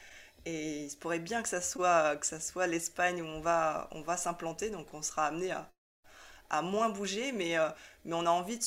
Et 0.45 0.85
il 0.85 0.89
se 0.89 0.97
pourrait 0.97 1.19
bien 1.19 1.43
que 1.43 1.49
ça 1.49 1.61
soit, 1.61 2.15
que 2.15 2.25
ça 2.25 2.39
soit 2.39 2.65
l'Espagne 2.65 3.21
où 3.21 3.25
on 3.25 3.41
va, 3.41 3.87
on 3.91 4.01
va 4.01 4.17
s'implanter. 4.17 4.71
Donc 4.71 4.91
on 4.93 5.03
sera 5.03 5.27
amené 5.27 5.51
à, 5.51 5.69
à 6.49 6.61
moins 6.61 6.89
bouger, 6.89 7.31
mais, 7.31 7.55
mais 8.05 8.13
on 8.15 8.25
a 8.25 8.29
envie 8.29 8.59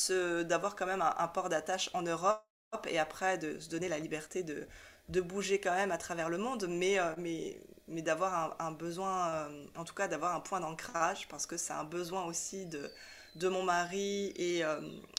d'avoir 0.45 0.75
quand 0.75 0.85
même 0.85 1.01
un, 1.01 1.27
port 1.27 1.49
d'attache 1.49 1.89
en 1.93 2.01
Europe 2.01 2.43
et 2.89 2.99
après 2.99 3.37
de 3.37 3.59
se 3.59 3.69
donner 3.69 3.89
la 3.89 3.99
liberté 3.99 4.43
de, 4.43 4.67
de 5.09 5.21
bouger 5.21 5.59
quand 5.59 5.73
même 5.73 5.91
à 5.91 5.97
travers 5.97 6.29
le 6.29 6.37
monde, 6.37 6.65
mais, 6.69 6.97
mais, 7.17 7.59
mais 7.87 8.01
d'avoir 8.01 8.55
un, 8.59 8.71
besoin, 8.71 9.47
en 9.75 9.83
tout 9.83 9.93
cas 9.93 10.07
d'avoir 10.07 10.35
un 10.35 10.39
point 10.39 10.59
d'ancrage, 10.59 11.27
parce 11.27 11.45
que 11.45 11.57
c'est 11.57 11.73
un 11.73 11.83
besoin 11.83 12.25
aussi 12.25 12.65
de, 12.65 12.89
de 13.35 13.47
mon 13.49 13.63
mari 13.63 14.27
et, 14.37 14.63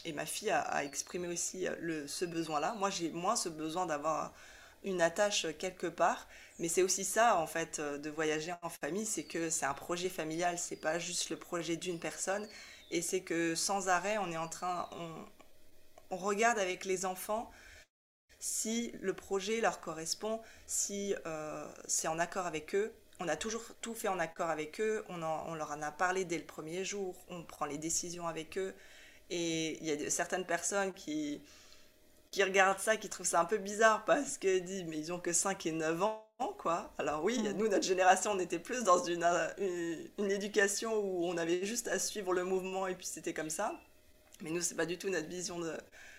et 0.04 0.12
ma 0.12 0.26
fille 0.26 0.50
a, 0.50 0.84
exprimé 0.84 1.28
aussi 1.28 1.66
le, 1.80 2.06
ce 2.08 2.24
besoin-là. 2.24 2.74
Moi, 2.78 2.90
j'ai 2.90 3.10
moins 3.10 3.36
ce 3.36 3.48
besoin 3.48 3.86
d'avoir 3.86 4.32
une 4.84 5.00
attache 5.00 5.46
quelque 5.58 5.86
part. 5.86 6.28
Mais 6.58 6.68
c'est 6.68 6.82
aussi 6.82 7.04
ça, 7.04 7.38
en 7.38 7.46
fait, 7.46 7.78
euh, 7.78 7.98
de 7.98 8.10
voyager 8.10 8.54
en 8.62 8.68
famille, 8.68 9.06
c'est 9.06 9.24
que 9.24 9.50
c'est 9.50 9.66
un 9.66 9.74
projet 9.74 10.08
familial, 10.08 10.58
c'est 10.58 10.76
pas 10.76 10.98
juste 10.98 11.30
le 11.30 11.36
projet 11.36 11.76
d'une 11.76 11.98
personne. 11.98 12.46
Et 12.90 13.02
c'est 13.02 13.22
que 13.22 13.54
sans 13.54 13.88
arrêt, 13.88 14.18
on 14.18 14.30
est 14.30 14.36
en 14.36 14.48
train, 14.48 14.88
on, 16.10 16.16
regarde 16.16 16.60
avec 16.60 16.84
les 16.84 17.06
enfants 17.06 17.50
si 18.38 18.92
le 19.00 19.14
projet 19.14 19.60
leur 19.60 19.80
correspond, 19.80 20.40
si 20.66 21.12
euh, 21.26 21.66
c'est 21.88 22.06
en 22.06 22.20
accord 22.20 22.46
avec 22.46 22.74
eux. 22.76 22.94
On 23.18 23.26
a 23.26 23.36
toujours 23.36 23.64
tout 23.80 23.94
fait 23.94 24.06
en 24.06 24.18
accord 24.20 24.48
avec 24.50 24.80
eux, 24.80 25.04
on, 25.08 25.22
on, 25.22 25.54
leur 25.54 25.72
en 25.72 25.82
a 25.82 25.90
parlé 25.90 26.24
dès 26.24 26.38
le 26.38 26.44
premier 26.44 26.84
jour, 26.84 27.16
on 27.30 27.42
prend 27.42 27.64
les 27.64 27.78
décisions 27.78 28.28
avec 28.28 28.58
eux. 28.58 28.74
Et 29.30 29.78
il 29.80 29.86
y 29.86 30.06
a 30.06 30.10
certaines 30.10 30.44
personnes 30.46 30.92
qui, 30.92 31.42
qui 32.34 32.42
regardent 32.42 32.80
ça, 32.80 32.96
qui 32.96 33.08
trouvent 33.08 33.28
ça 33.28 33.40
un 33.40 33.44
peu 33.44 33.58
bizarre 33.58 34.04
parce 34.04 34.38
que 34.38 34.58
dit 34.58 34.82
mais 34.82 34.98
ils 34.98 35.12
ont 35.12 35.20
que 35.20 35.32
5 35.32 35.66
et 35.66 35.70
9 35.70 36.02
ans 36.02 36.26
quoi. 36.58 36.92
Alors 36.98 37.22
oui, 37.22 37.38
mm. 37.38 37.52
nous 37.52 37.68
notre 37.68 37.84
génération 37.84 38.32
on 38.32 38.40
était 38.40 38.58
plus 38.58 38.82
dans 38.82 39.04
une, 39.04 39.24
une, 40.18 40.30
éducation 40.32 40.98
où 40.98 41.26
on 41.26 41.36
avait 41.36 41.64
juste 41.64 41.86
à 41.86 42.00
suivre 42.00 42.32
le 42.32 42.42
mouvement 42.42 42.88
et 42.88 42.96
puis 42.96 43.06
c'était 43.06 43.32
comme 43.32 43.50
ça. 43.50 43.80
Mais 44.40 44.50
nous 44.50 44.62
c'est 44.62 44.74
pas 44.74 44.84
du 44.84 44.98
tout 44.98 45.10
notre 45.10 45.28
vision 45.28 45.60
de, 45.60 45.74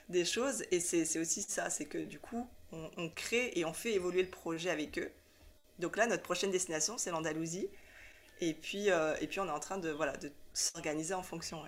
des 0.07 0.23
choses 0.23 0.63
et 0.71 0.79
c'est 0.79 1.19
aussi 1.19 1.41
ça, 1.41 1.69
c'est 1.69 1.85
que 1.85 1.97
du 1.97 2.17
coup 2.17 2.47
on, 2.71 3.09
crée 3.09 3.51
et 3.55 3.65
on 3.65 3.73
fait 3.73 3.91
évoluer 3.91 4.23
le 4.23 4.29
projet 4.29 4.69
avec 4.69 4.97
eux. 4.97 5.11
Donc 5.79 5.97
là 5.97 6.07
notre 6.07 6.23
prochaine 6.23 6.49
destination 6.49 6.97
c'est 6.97 7.11
l'Andalousie 7.11 7.67
et 8.39 8.53
puis 8.53 8.89
euh, 8.89 9.17
et 9.19 9.27
puis 9.27 9.41
on 9.41 9.47
est 9.47 9.51
en 9.51 9.59
train 9.59 9.79
de 9.79 9.89
voilà 9.89 10.15
de 10.15 10.31
s'organiser 10.53 11.13
en 11.13 11.23
fonction. 11.23 11.61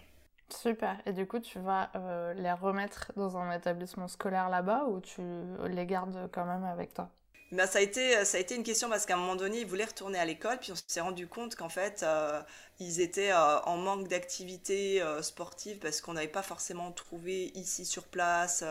Super. 0.50 0.98
Et 1.06 1.12
du 1.12 1.28
coup, 1.28 1.40
tu 1.40 1.60
vas 1.60 1.92
euh, 1.96 2.34
les 2.34 2.52
remettre 2.52 3.12
dans 3.18 3.38
un 3.38 3.52
établissement 3.52 4.08
scolaire 4.08 4.50
là-bas 4.50 4.86
ou 4.86 5.02
tu 5.02 5.22
les 5.68 5.86
gardes 5.86 6.30
quand 6.32 6.46
même 6.46 6.64
avec 6.64 6.94
toi? 6.94 7.10
Ben, 7.52 7.66
ça, 7.66 7.80
a 7.80 7.82
été, 7.82 8.26
ça 8.26 8.38
a 8.38 8.40
été 8.42 8.56
une 8.56 8.64
question 8.64 8.90
parce 8.90 9.06
qu'à 9.06 9.16
un 9.16 9.18
moment 9.18 9.36
donné, 9.36 9.62
ils 9.62 9.68
voulaient 9.68 9.86
retourner 9.86 10.20
à 10.20 10.26
l'école, 10.26 10.58
puis 10.60 10.74
on 10.74 10.76
s'est 10.76 11.00
rendu 11.00 11.28
compte 11.28 11.56
qu'en 11.56 11.70
fait, 11.70 12.04
euh, 12.04 12.42
ils 12.80 13.00
étaient 13.00 13.32
euh, 13.32 13.60
en 13.62 13.78
manque 13.78 14.08
d'activités 14.10 15.02
sportives 15.22 15.80
parce 15.80 16.02
qu'on 16.02 16.14
n'avait 16.14 16.28
pas 16.28 16.44
forcément 16.44 16.92
trouvé 16.92 17.52
ici 17.56 17.86
sur 17.86 18.06
place. 18.06 18.64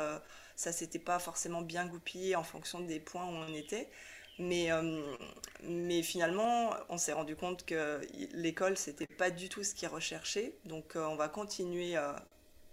ça 0.57 0.73
s'était 0.73 0.99
pas 0.99 1.19
forcément 1.19 1.63
bien 1.63 1.87
goupillé 1.87 2.37
en 2.37 2.43
fonction 2.43 2.81
des 2.81 3.01
points 3.01 3.25
où 3.25 3.33
on 3.33 3.55
était. 3.55 3.89
Mais, 4.39 4.71
euh, 4.71 5.17
mais 5.63 6.03
finalement, 6.03 6.71
on 6.89 6.99
s'est 6.99 7.13
rendu 7.13 7.37
compte 7.37 7.65
que 7.65 8.01
l'école, 8.35 8.77
c'était 8.77 9.07
pas 9.07 9.31
du 9.31 9.49
tout 9.49 9.65
ce 9.65 9.75
qu'ils 9.75 9.89
recherchaient. 9.89 10.55
Donc, 10.65 10.97
euh, 10.97 11.05
on 11.07 11.17
va 11.17 11.29
continuer, 11.29 11.97
euh, 11.97 12.13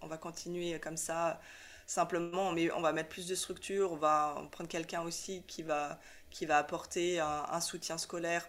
on 0.01 0.07
va 0.07 0.17
continuer 0.17 0.79
comme 0.79 0.97
ça. 0.97 1.39
Simplement, 1.85 2.51
mais 2.51 2.71
on 2.71 2.81
va 2.81 2.93
mettre 2.93 3.09
plus 3.09 3.27
de 3.27 3.35
structure. 3.35 3.91
On 3.91 3.97
va 3.97 4.47
prendre 4.51 4.69
quelqu'un 4.69 5.01
aussi 5.01 5.43
qui 5.47 5.63
va, 5.63 5.99
qui 6.29 6.45
va 6.45 6.57
apporter 6.57 7.19
un, 7.19 7.61
soutien 7.61 7.97
scolaire 7.97 8.47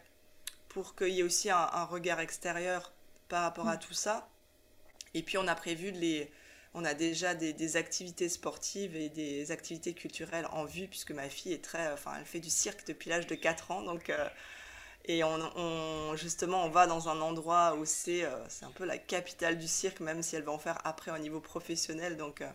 pour 0.68 0.94
qu'il 0.96 1.09
y 1.09 1.20
ait 1.20 1.24
aussi 1.24 1.50
un, 1.50 1.57
un, 1.57 1.85
regard 1.85 2.20
extérieur 2.20 2.92
par 3.29 3.42
rapport 3.42 3.68
à 3.68 3.77
mm. 3.77 3.81
tout 3.81 3.94
ça. 3.94 4.29
Et 5.14 5.22
puis, 5.22 5.38
on 5.38 5.46
a 5.46 5.55
prévu 5.55 5.92
de 5.92 5.98
les, 5.98 6.33
on 6.74 6.84
a 6.84 6.94
déjà 6.94 7.34
des, 7.34 7.76
activités 7.76 8.28
sportives 8.28 8.96
et 8.96 9.08
des 9.08 9.52
activités 9.52 9.94
culturelles 9.94 10.46
en 10.52 10.64
vue, 10.64 10.88
puisque 10.88 11.12
ma 11.12 11.28
fille 11.28 11.52
est 11.52 11.64
très, 11.64 11.92
enfin, 11.92 12.12
elle 12.18 12.26
fait 12.26 12.40
du 12.40 12.50
cirque 12.50 12.87
depuis 12.87 13.10
l'âge 13.10 13.28
de 13.28 13.37
4 13.37 13.70
ans, 13.70 13.82
donc 13.82 14.10
euh, 14.10 14.28
et 15.06 15.22
on, 15.22 16.16
justement, 16.16 16.64
on 16.64 16.70
va 16.70 16.87
dans 16.87 17.08
un 17.08 17.20
endroit 17.20 17.76
où 17.76 17.84
c'est, 17.84 18.24
euh, 18.24 18.30
c'est 18.48 18.64
un 18.64 18.70
peu 18.70 18.84
la 18.84 18.98
capitale 18.98 19.58
du 19.58 19.68
cirque, 19.68 20.00
même 20.00 20.22
si 20.22 20.34
elle 20.34 20.42
va 20.42 20.52
en 20.52 20.58
faire 20.58 20.78
après 20.84 21.10
au 21.10 21.18
niveau 21.18 21.40
professionnel, 21.40 22.16
donc. 22.16 22.40
Euh, 22.40 22.50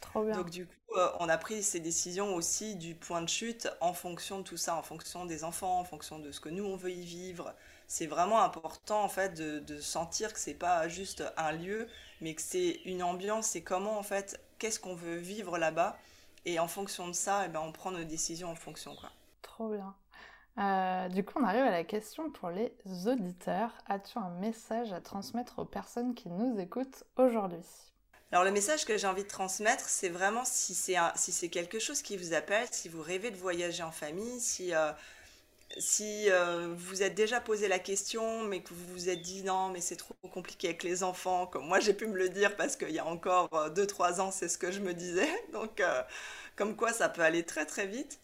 Trop 0.00 0.24
bien. 0.24 0.36
Donc 0.36 0.50
du 0.50 0.66
coup, 0.66 0.96
on 1.20 1.28
a 1.28 1.38
pris 1.38 1.62
ces 1.62 1.80
décisions 1.80 2.34
aussi 2.34 2.76
du 2.76 2.94
point 2.94 3.22
de 3.22 3.28
chute 3.28 3.68
en 3.80 3.94
fonction 3.94 4.38
de 4.38 4.44
tout 4.44 4.58
ça, 4.58 4.76
en 4.76 4.82
fonction 4.82 5.24
des 5.24 5.44
enfants, 5.44 5.78
en 5.78 5.84
fonction 5.84 6.18
de 6.18 6.30
ce 6.30 6.40
que 6.40 6.50
nous 6.50 6.64
on 6.64 6.76
veut 6.76 6.90
y 6.90 7.04
vivre. 7.04 7.54
C'est 7.96 8.06
vraiment 8.06 8.42
important 8.42 9.04
en 9.04 9.08
fait 9.08 9.34
de, 9.34 9.60
de 9.60 9.78
sentir 9.78 10.32
que 10.32 10.40
c'est 10.40 10.54
pas 10.54 10.88
juste 10.88 11.22
un 11.36 11.52
lieu, 11.52 11.86
mais 12.20 12.34
que 12.34 12.42
c'est 12.42 12.80
une 12.86 13.04
ambiance, 13.04 13.46
c'est 13.46 13.62
comment 13.62 13.96
en 13.96 14.02
fait, 14.02 14.40
qu'est-ce 14.58 14.80
qu'on 14.80 14.96
veut 14.96 15.14
vivre 15.14 15.58
là-bas, 15.58 15.96
et 16.44 16.58
en 16.58 16.66
fonction 16.66 17.06
de 17.06 17.12
ça, 17.12 17.44
eh 17.46 17.48
ben, 17.48 17.60
on 17.60 17.70
prend 17.70 17.92
nos 17.92 18.02
décisions 18.02 18.50
en 18.50 18.56
fonction. 18.56 18.96
Quoi. 18.96 19.10
Trop 19.42 19.68
bien. 19.68 19.94
Euh, 20.58 21.08
du 21.08 21.24
coup, 21.24 21.38
on 21.40 21.44
arrive 21.44 21.62
à 21.62 21.70
la 21.70 21.84
question 21.84 22.30
pour 22.30 22.50
les 22.50 22.72
auditeurs. 23.06 23.70
As-tu 23.86 24.18
un 24.18 24.30
message 24.40 24.92
à 24.92 25.00
transmettre 25.00 25.60
aux 25.60 25.64
personnes 25.64 26.16
qui 26.16 26.28
nous 26.28 26.58
écoutent 26.58 27.04
aujourd'hui? 27.16 27.62
Alors 28.32 28.42
le 28.42 28.50
message 28.50 28.84
que 28.84 28.98
j'ai 28.98 29.06
envie 29.06 29.22
de 29.22 29.28
transmettre, 29.28 29.84
c'est 29.88 30.08
vraiment 30.08 30.44
si 30.44 30.74
c'est 30.74 30.96
si 31.14 31.48
quelque 31.48 31.78
chose 31.78 32.02
qui 32.02 32.16
vous 32.16 32.32
appelle, 32.32 32.66
si 32.72 32.88
vous 32.88 33.02
rêvez 33.02 33.30
de 33.30 33.36
voyager 33.36 33.84
en 33.84 33.92
famille, 33.92 34.40
si 34.40 34.74
euh, 34.74 34.90
si 35.78 36.30
euh, 36.30 36.74
vous 36.76 37.02
êtes 37.02 37.14
déjà 37.14 37.40
posé 37.40 37.68
la 37.68 37.78
question, 37.78 38.44
mais 38.44 38.62
que 38.62 38.72
vous 38.72 38.86
vous 38.92 39.08
êtes 39.08 39.22
dit 39.22 39.42
non, 39.42 39.70
mais 39.70 39.80
c'est 39.80 39.96
trop 39.96 40.14
compliqué 40.32 40.68
avec 40.68 40.82
les 40.82 41.02
enfants, 41.02 41.46
comme 41.46 41.66
moi 41.66 41.80
j'ai 41.80 41.94
pu 41.94 42.06
me 42.06 42.16
le 42.16 42.28
dire 42.28 42.56
parce 42.56 42.76
qu'il 42.76 42.90
y 42.90 42.98
a 42.98 43.06
encore 43.06 43.48
2-3 43.50 44.18
euh, 44.18 44.22
ans, 44.22 44.30
c'est 44.30 44.48
ce 44.48 44.58
que 44.58 44.70
je 44.70 44.80
me 44.80 44.94
disais. 44.94 45.28
Donc, 45.52 45.80
euh, 45.80 46.02
comme 46.56 46.76
quoi 46.76 46.92
ça 46.92 47.08
peut 47.08 47.22
aller 47.22 47.44
très 47.44 47.66
très 47.66 47.86
vite. 47.86 48.20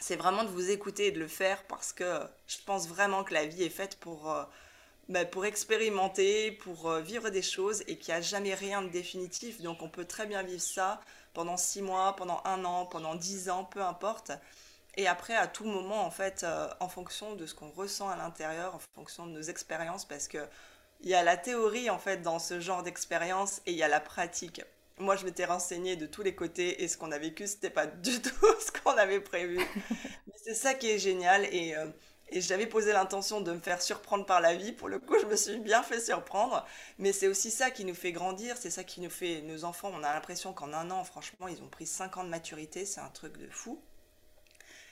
C'est 0.00 0.16
vraiment 0.16 0.44
de 0.44 0.48
vous 0.48 0.70
écouter 0.70 1.06
et 1.06 1.12
de 1.12 1.20
le 1.20 1.28
faire 1.28 1.64
parce 1.64 1.92
que 1.92 2.20
je 2.46 2.56
pense 2.66 2.88
vraiment 2.88 3.24
que 3.24 3.32
la 3.32 3.46
vie 3.46 3.62
est 3.62 3.70
faite 3.70 3.96
pour, 4.00 4.34
bah, 5.08 5.20
expérimenter, 5.44 6.52
pour 6.52 6.92
vivre 6.96 7.30
des 7.30 7.42
choses 7.42 7.82
et 7.86 7.96
qu'il 7.96 8.12
n'y 8.12 8.18
a 8.18 8.20
jamais 8.20 8.54
rien 8.54 8.82
de 8.82 8.88
définitif. 8.88 9.62
Donc, 9.62 9.82
on 9.82 9.88
peut 9.88 10.04
très 10.04 10.26
bien 10.26 10.42
vivre 10.42 10.60
ça 10.60 11.00
pendant 11.32 11.56
6 11.56 11.82
mois, 11.82 12.16
pendant 12.16 12.42
un 12.44 12.64
an, 12.64 12.86
pendant 12.86 13.14
10 13.14 13.50
ans, 13.50 13.64
peu 13.64 13.82
importe. 13.82 14.32
Et 14.96 15.06
après, 15.08 15.34
à 15.34 15.46
tout 15.46 15.64
moment, 15.64 16.04
en 16.04 16.10
fait, 16.10 16.44
euh, 16.44 16.68
en 16.80 16.88
fonction 16.88 17.34
de 17.34 17.46
ce 17.46 17.54
qu'on 17.54 17.70
ressent 17.70 18.08
à 18.08 18.16
l'intérieur, 18.16 18.74
en 18.74 18.80
fonction 18.94 19.26
de 19.26 19.32
nos 19.32 19.42
expériences, 19.42 20.04
parce 20.04 20.28
que 20.28 20.38
il 21.00 21.10
y 21.10 21.14
a 21.14 21.22
la 21.22 21.36
théorie, 21.36 21.90
en 21.90 21.98
fait, 21.98 22.22
dans 22.22 22.38
ce 22.38 22.60
genre 22.60 22.82
d'expérience, 22.82 23.60
et 23.66 23.72
il 23.72 23.76
y 23.76 23.82
a 23.82 23.88
la 23.88 24.00
pratique. 24.00 24.62
Moi, 24.98 25.16
je 25.16 25.24
m'étais 25.24 25.44
renseignée 25.44 25.96
de 25.96 26.06
tous 26.06 26.22
les 26.22 26.34
côtés, 26.34 26.82
et 26.82 26.88
ce 26.88 26.96
qu'on 26.96 27.12
a 27.12 27.18
vécu, 27.18 27.46
c'était 27.46 27.70
pas 27.70 27.86
du 27.86 28.22
tout 28.22 28.46
ce 28.60 28.70
qu'on 28.70 28.96
avait 28.96 29.20
prévu. 29.20 29.58
Mais 29.90 30.34
c'est 30.42 30.54
ça 30.54 30.74
qui 30.74 30.90
est 30.90 30.98
génial, 30.98 31.44
et, 31.52 31.74
euh, 31.76 31.86
et 32.30 32.40
j'avais 32.40 32.66
posé 32.66 32.92
l'intention 32.92 33.40
de 33.40 33.52
me 33.52 33.60
faire 33.60 33.82
surprendre 33.82 34.24
par 34.24 34.40
la 34.40 34.54
vie. 34.54 34.72
Pour 34.72 34.88
le 34.88 35.00
coup, 35.00 35.18
je 35.20 35.26
me 35.26 35.36
suis 35.36 35.58
bien 35.58 35.82
fait 35.82 36.00
surprendre. 36.00 36.64
Mais 36.98 37.12
c'est 37.12 37.28
aussi 37.28 37.50
ça 37.50 37.70
qui 37.70 37.84
nous 37.84 37.94
fait 37.94 38.12
grandir, 38.12 38.56
c'est 38.56 38.70
ça 38.70 38.84
qui 38.84 39.00
nous 39.00 39.10
fait... 39.10 39.42
Nos 39.42 39.64
enfants, 39.64 39.90
on 39.92 40.02
a 40.04 40.14
l'impression 40.14 40.52
qu'en 40.52 40.72
un 40.72 40.90
an, 40.90 41.04
franchement, 41.04 41.48
ils 41.48 41.60
ont 41.62 41.68
pris 41.68 41.86
5 41.86 42.16
ans 42.16 42.24
de 42.24 42.30
maturité, 42.30 42.86
c'est 42.86 43.00
un 43.00 43.10
truc 43.10 43.36
de 43.36 43.48
fou. 43.50 43.82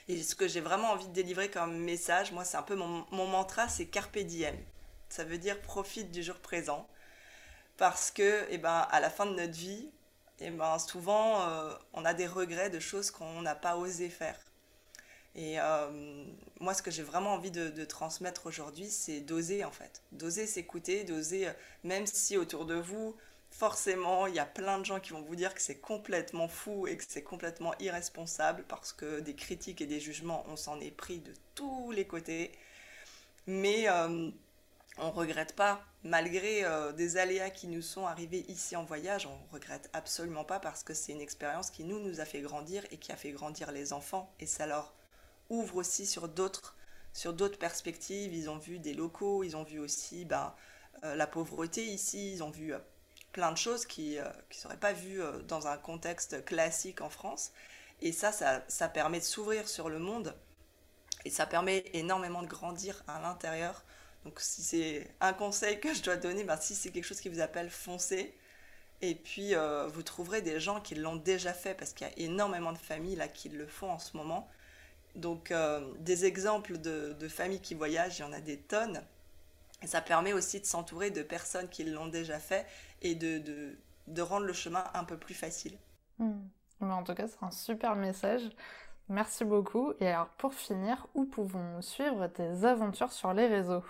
Et 0.09 0.21
ce 0.21 0.35
que 0.35 0.47
j'ai 0.47 0.59
vraiment 0.59 0.91
envie 0.91 1.07
de 1.07 1.13
délivrer 1.13 1.49
comme 1.49 1.77
message, 1.77 2.31
moi, 2.31 2.43
c'est 2.43 2.57
un 2.57 2.63
peu 2.63 2.75
mon, 2.75 3.05
mantra, 3.11 3.67
c'est 3.69 3.85
carpe 3.85 4.17
diem. 4.17 4.57
Ça 5.09 5.23
veut 5.23 5.37
dire 5.37 5.61
profite 5.61 6.11
du 6.11 6.23
jour 6.23 6.35
présent. 6.35 6.87
Parce 7.77 8.11
que, 8.11 8.45
eh 8.49 8.57
ben, 8.57 8.87
à 8.91 8.99
la 8.99 9.09
fin 9.09 9.25
de 9.25 9.33
notre 9.33 9.53
vie, 9.53 9.89
eh 10.39 10.49
ben, 10.49 10.77
souvent, 10.79 11.41
euh, 11.41 11.73
on 11.93 12.05
a 12.05 12.13
des 12.13 12.27
regrets 12.27 12.69
de 12.69 12.79
choses 12.79 13.11
qu'on 13.11 13.41
n'a 13.41 13.55
pas 13.55 13.77
osé 13.77 14.09
faire. 14.09 14.37
Et 15.35 15.59
euh, 15.59 16.25
moi, 16.59 16.73
ce 16.73 16.83
que 16.83 16.91
j'ai 16.91 17.01
vraiment 17.01 17.33
envie 17.33 17.49
de, 17.49 17.69
de 17.69 17.85
transmettre 17.85 18.45
aujourd'hui, 18.45 18.89
c'est 18.89 19.21
d'oser, 19.21 19.63
en 19.63 19.71
fait. 19.71 20.01
D'oser 20.11 20.45
s'écouter, 20.45 21.05
d'oser, 21.05 21.47
euh, 21.47 21.53
même 21.83 22.05
si 22.05 22.37
autour 22.37 22.65
de 22.65 22.75
vous, 22.75 23.15
forcément, 23.53 24.25
il 24.25 24.33
y 24.33 24.39
a 24.39 24.45
plein 24.45 24.79
de 24.79 24.85
gens 24.85 24.99
qui 24.99 25.11
vont 25.11 25.21
vous 25.21 25.35
dire 25.35 25.53
que 25.53 25.61
c'est 25.61 25.77
complètement 25.77 26.47
fou 26.47 26.87
et 26.87 26.97
que 26.97 27.03
c'est 27.07 27.21
complètement 27.21 27.73
irresponsable 27.79 28.65
parce 28.67 28.91
que 28.93 29.19
des 29.19 29.35
critiques 29.35 29.79
et 29.79 29.85
des 29.85 29.99
jugements, 29.99 30.43
on 30.49 30.55
s'en 30.55 30.79
est 30.79 30.91
pris 30.91 31.19
de 31.19 31.31
tous 31.53 31.91
les 31.91 32.05
côtés. 32.05 32.51
Mais 33.45 33.87
euh, 33.87 34.31
on 34.97 35.11
regrette 35.11 35.55
pas, 35.55 35.85
malgré 36.03 36.65
euh, 36.65 36.91
des 36.93 37.17
aléas 37.17 37.51
qui 37.51 37.67
nous 37.67 37.83
sont 37.83 38.07
arrivés 38.07 38.43
ici 38.47 38.75
en 38.75 38.83
voyage, 38.85 39.27
on 39.27 39.53
regrette 39.53 39.87
absolument 39.93 40.43
pas 40.43 40.59
parce 40.59 40.83
que 40.83 40.95
c'est 40.95 41.11
une 41.11 41.21
expérience 41.21 41.69
qui 41.69 41.83
nous, 41.83 42.19
a 42.19 42.25
fait 42.25 42.41
grandir 42.41 42.83
et 42.91 42.97
qui 42.97 43.11
a 43.11 43.15
fait 43.15 43.31
grandir 43.31 43.71
les 43.71 43.93
enfants. 43.93 44.33
Et 44.39 44.47
ça 44.47 44.65
leur 44.65 44.93
ouvre 45.49 45.77
aussi 45.77 46.07
sur 46.07 46.27
d'autres 46.27 46.75
sur 47.13 47.33
d'autres 47.33 47.59
perspectives. 47.59 48.33
Ils 48.33 48.49
ont 48.49 48.57
vu 48.57 48.79
des 48.79 48.95
locaux, 48.95 49.43
ils 49.43 49.55
ont 49.55 49.63
vu 49.63 49.77
aussi 49.77 50.25
ben, 50.25 50.55
euh, 51.03 51.15
la 51.15 51.27
pauvreté 51.27 51.85
ici, 51.85 52.33
ils 52.33 52.41
ont 52.41 52.49
vu 52.49 52.73
plein 53.33 53.51
de 53.51 53.57
choses 53.57 53.85
qui 53.85 54.15
ne 54.15 54.21
euh, 54.21 54.29
seraient 54.51 54.77
pas 54.77 54.93
vues 54.93 55.21
euh, 55.21 55.39
dans 55.41 55.67
un 55.67 55.75
contexte 55.75 56.45
classique 56.45 57.01
en 57.01 57.09
France. 57.09 57.51
Et 58.01 58.13
ça, 58.13 58.31
ça, 58.31 58.89
permet 58.89 59.19
de 59.19 59.23
s'ouvrir 59.25 59.67
sur 59.67 59.89
le 59.89 59.99
monde 59.99 60.35
et 61.25 61.29
ça 61.29 61.45
permet 61.45 61.85
énormément 61.93 62.41
de 62.41 62.47
grandir 62.47 63.01
à 63.07 63.21
l'intérieur 63.21 63.85
Donc 64.25 64.41
si 64.41 64.61
c'est 64.61 65.09
un 65.21 65.31
conseil 65.31 65.79
que 65.79 65.93
je 65.93 66.01
dois 66.01 66.17
donner, 66.17 66.43
ben, 66.43 66.57
si 66.57 66.75
c'est 66.75 66.91
quelque 66.91 67.05
chose 67.05 67.21
qui 67.21 67.29
vous 67.29 67.39
appelle, 67.39 67.69
foncez. 67.69 68.35
Et 69.01 69.15
puis 69.15 69.55
euh, 69.55 69.87
vous 69.87 70.03
trouverez 70.03 70.41
des 70.41 70.59
gens 70.59 70.81
qui 70.81 70.95
l'ont 70.95 71.15
déjà 71.15 71.53
fait 71.53 71.73
parce 71.73 71.93
qu'il 71.93 72.07
y 72.07 72.09
a 72.09 72.13
énormément 72.17 72.73
de 72.73 72.77
familles 72.77 73.15
là 73.15 73.27
qui 73.27 73.49
le 73.49 73.67
font 73.67 73.91
en 73.91 73.99
ce 73.99 74.15
moment. 74.17 74.49
Donc 75.15 75.53
des 75.99 76.25
exemples 76.25 76.77
de, 76.79 77.27
familles 77.29 77.61
qui 77.61 77.75
voyagent, 77.75 78.17
il 78.19 78.21
y 78.21 78.25
en 78.25 78.33
a 78.33 78.41
des 78.41 78.57
tonnes. 78.57 79.01
Et 79.83 79.87
ça 79.87 80.01
permet 80.01 80.33
aussi 80.33 80.59
de 80.59 80.65
s'entourer 80.65 81.11
de 81.11 81.21
personnes 81.21 81.69
qui 81.69 81.83
l'ont 81.83 82.07
déjà 82.07 82.39
fait 82.39 82.65
et 83.03 83.15
de, 83.15 83.41
de, 84.07 84.21
rendre 84.21 84.45
le 84.45 84.53
chemin 84.53 84.83
un 84.93 85.03
peu 85.03 85.17
plus 85.17 85.33
facile. 85.33 85.77
Hmm. 86.19 86.39
en 86.81 87.03
tout 87.03 87.13
cas, 87.13 87.27
c'est 87.27 87.43
un 87.43 87.51
super 87.51 87.95
message. 87.95 88.49
Merci 89.09 89.43
beaucoup. 89.43 89.93
Et 89.99 90.07
alors 90.07 90.29
pour 90.37 90.53
finir, 90.53 91.07
où 91.13 91.25
pouvons-nous 91.25 91.81
suivre 91.81 92.27
tes 92.27 92.65
aventures 92.65 93.11
sur 93.11 93.33
les 93.33 93.47
réseaux? 93.47 93.83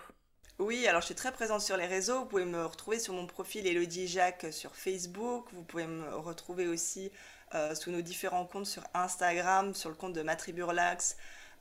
Oui, 0.58 0.86
alors 0.86 1.00
je 1.00 1.06
suis 1.06 1.14
très 1.14 1.32
présente 1.32 1.62
sur 1.62 1.76
les 1.76 1.86
réseaux. 1.86 2.20
Vous 2.20 2.26
pouvez 2.26 2.44
me 2.44 2.64
retrouver 2.64 2.98
sur 2.98 3.12
mon 3.14 3.26
profil 3.26 3.66
Elodie 3.66 4.06
Jacques 4.06 4.46
sur 4.52 4.76
Facebook. 4.76 5.48
Vous 5.52 5.62
pouvez 5.62 5.86
me 5.86 6.14
retrouver 6.16 6.68
aussi 6.68 7.10
euh, 7.54 7.74
sous 7.74 7.90
nos 7.90 8.02
différents 8.02 8.46
comptes 8.46 8.66
sur 8.66 8.84
Instagram, 8.94 9.74
sur 9.74 9.88
le 9.88 9.96
compte 9.96 10.12
de 10.12 10.22
Ma 10.22 10.36
Tribu 10.36 10.62
Relax, 10.62 11.16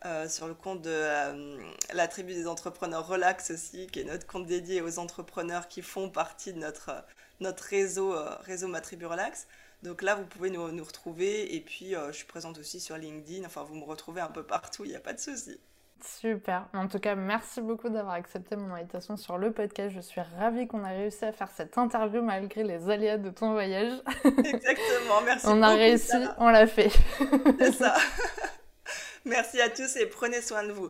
euh, 0.06 0.28
sur 0.28 0.48
le 0.48 0.54
compte 0.54 0.82
de 0.82 0.92
euh, 0.92 1.58
la 1.94 2.08
Tribu 2.08 2.34
des 2.34 2.48
Entrepreneurs 2.48 3.08
Relax 3.08 3.52
aussi, 3.52 3.88
qui 3.88 4.02
est 4.02 4.04
notre 4.04 4.28
compte 4.28 4.46
dédié 4.46 4.82
aux 4.82 5.00
entrepreneurs 5.00 5.68
qui 5.68 5.82
font 5.82 6.10
partie 6.10 6.54
de 6.54 6.60
notre, 6.60 7.04
notre 7.44 7.64
réseau, 7.64 8.16
réseau 8.42 8.68
Ma 8.68 8.82
Tribu 8.82 9.06
Relax. 9.06 9.48
Donc 9.84 10.02
là, 10.02 10.16
vous 10.16 10.26
pouvez 10.26 10.50
nous, 10.50 10.72
nous 10.72 10.84
retrouver. 10.84 11.56
Et 11.56 11.62
puis, 11.62 11.94
je 12.08 12.12
suis 12.14 12.26
présente 12.26 12.58
aussi 12.58 12.80
sur 12.80 12.98
LinkedIn. 12.98 13.46
Enfin, 13.46 13.64
vous 13.64 13.76
me 13.76 13.84
retrouvez 13.84 14.22
un 14.22 14.28
peu 14.28 14.44
partout, 14.44 14.86
il 14.86 14.92
n'y 14.92 14.96
a 14.96 15.02
pas 15.02 15.14
de 15.14 15.20
souci. 15.20 15.60
Super. 16.04 16.68
En 16.74 16.88
tout 16.88 17.00
cas, 17.00 17.16
merci 17.16 17.62
beaucoup 17.62 17.90
d'avoir 17.90 18.16
accepté 18.16 18.56
mon 18.56 18.74
invitation 18.74 19.16
sur 19.16 19.38
le 19.38 19.52
podcast. 19.52 19.96
Je 19.96 20.02
suis 20.02 20.22
ravie 20.38 20.68
qu'on 20.68 20.84
ait 20.86 20.98
réussi 20.98 21.24
à 21.24 21.32
faire 21.32 21.50
cette 21.56 21.78
interview 21.78 22.22
malgré 22.22 22.64
les 22.64 22.90
aléas 22.90 23.18
de 23.18 23.30
ton 23.30 23.54
voyage. 23.54 23.94
Exactement, 24.26 25.22
merci. 25.26 25.46
on 25.48 25.62
a 25.62 25.70
réussi, 25.70 26.18
on 26.38 26.50
l'a 26.50 26.68
fait. 26.68 26.92
C'est 27.58 27.72
ça. 27.72 27.96
merci 29.26 29.62
à 29.62 29.70
tous 29.70 29.96
et 29.96 30.06
prenez 30.06 30.42
soin 30.42 30.64
de 30.64 30.74
vous. 30.74 30.90